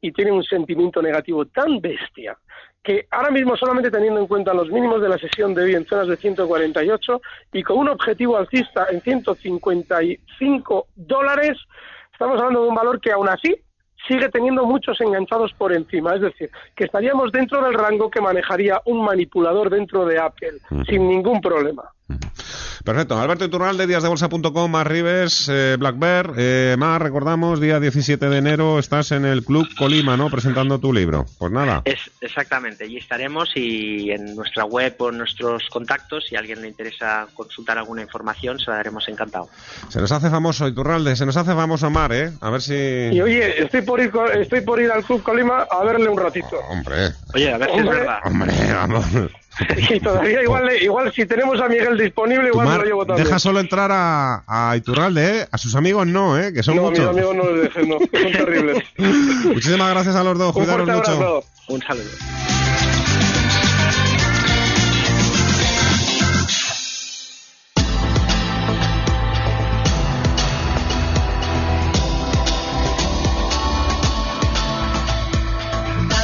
[0.00, 2.36] y tiene un sentimiento negativo tan bestia
[2.82, 5.86] que ahora mismo solamente teniendo en cuenta los mínimos de la sesión de hoy en
[5.86, 7.20] zonas de 148
[7.52, 11.58] y con un objetivo alcista en 155 dólares,
[12.12, 13.54] estamos hablando de un valor que aún así
[14.06, 16.14] sigue teniendo muchos enganchados por encima.
[16.14, 21.08] Es decir, que estaríamos dentro del rango que manejaría un manipulador dentro de Apple, sin
[21.08, 21.84] ningún problema.
[22.84, 23.18] Perfecto.
[23.18, 26.32] Alberto Iturral de díasdebolsa.com, más Rives, eh, Black Bear.
[26.36, 30.30] Eh, más, recordamos, día 17 de enero estás en el Club Colima, ¿no?
[30.30, 31.26] Presentando tu libro.
[31.38, 31.82] Pues nada.
[31.84, 32.84] Es, exactamente.
[32.84, 37.26] Allí estaremos y en nuestra web o en nuestros contactos, si a alguien le interesa
[37.34, 39.48] consultar alguna información, se la daremos encantado.
[39.88, 42.32] Se nos hace famoso Iturralde, se nos hace famoso Mar, ¿eh?
[42.40, 42.74] A ver si...
[42.74, 46.56] Y oye, estoy por ir, estoy por ir al Club Colima a verle un ratito.
[46.68, 47.12] hombre.
[47.34, 48.18] Oye, a ver si es verdad.
[48.24, 49.04] Hombre, vamos.
[49.90, 53.26] Y todavía igual, igual si tenemos a Miguel disponible, igual lo llevo también.
[53.26, 55.48] Deja solo entrar a, a Iturralde, ¿eh?
[55.50, 56.52] A sus amigos no, ¿eh?
[56.52, 57.04] Que son no, muchos.
[57.04, 57.98] No, mis amigos no les dejen, no.
[57.98, 58.84] Son terribles.
[59.44, 60.54] Muchísimas gracias a los dos.
[60.54, 61.10] Un Cuidaros mucho.
[61.10, 61.44] abrazo.
[61.68, 62.10] Un saludo.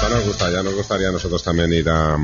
[0.02, 2.16] Ya nos gusta, ya nos gustaría a nosotros también ir a,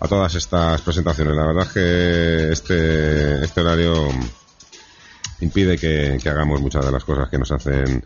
[0.00, 1.36] a todas estas presentaciones.
[1.36, 4.08] La verdad es que este, este horario
[5.40, 8.04] impide que, hagamos muchas de las cosas que nos hacen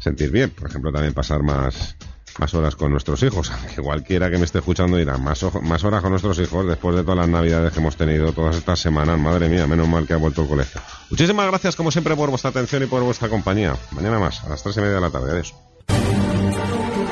[0.00, 0.50] sentir bien.
[0.50, 1.96] Por ejemplo, también pasar más,
[2.38, 3.50] más horas con nuestros hijos.
[3.74, 6.96] Que cualquiera que me esté escuchando dirá, más, ojo- más horas con nuestros hijos después
[6.96, 9.18] de todas las navidades que hemos tenido, todas estas semanas.
[9.18, 10.80] Madre mía, menos mal que ha vuelto el colegio.
[11.10, 13.76] Muchísimas gracias, como siempre, por vuestra atención y por vuestra compañía.
[13.92, 15.30] Mañana más, a las tres y media de la tarde.
[15.32, 15.54] Adiós.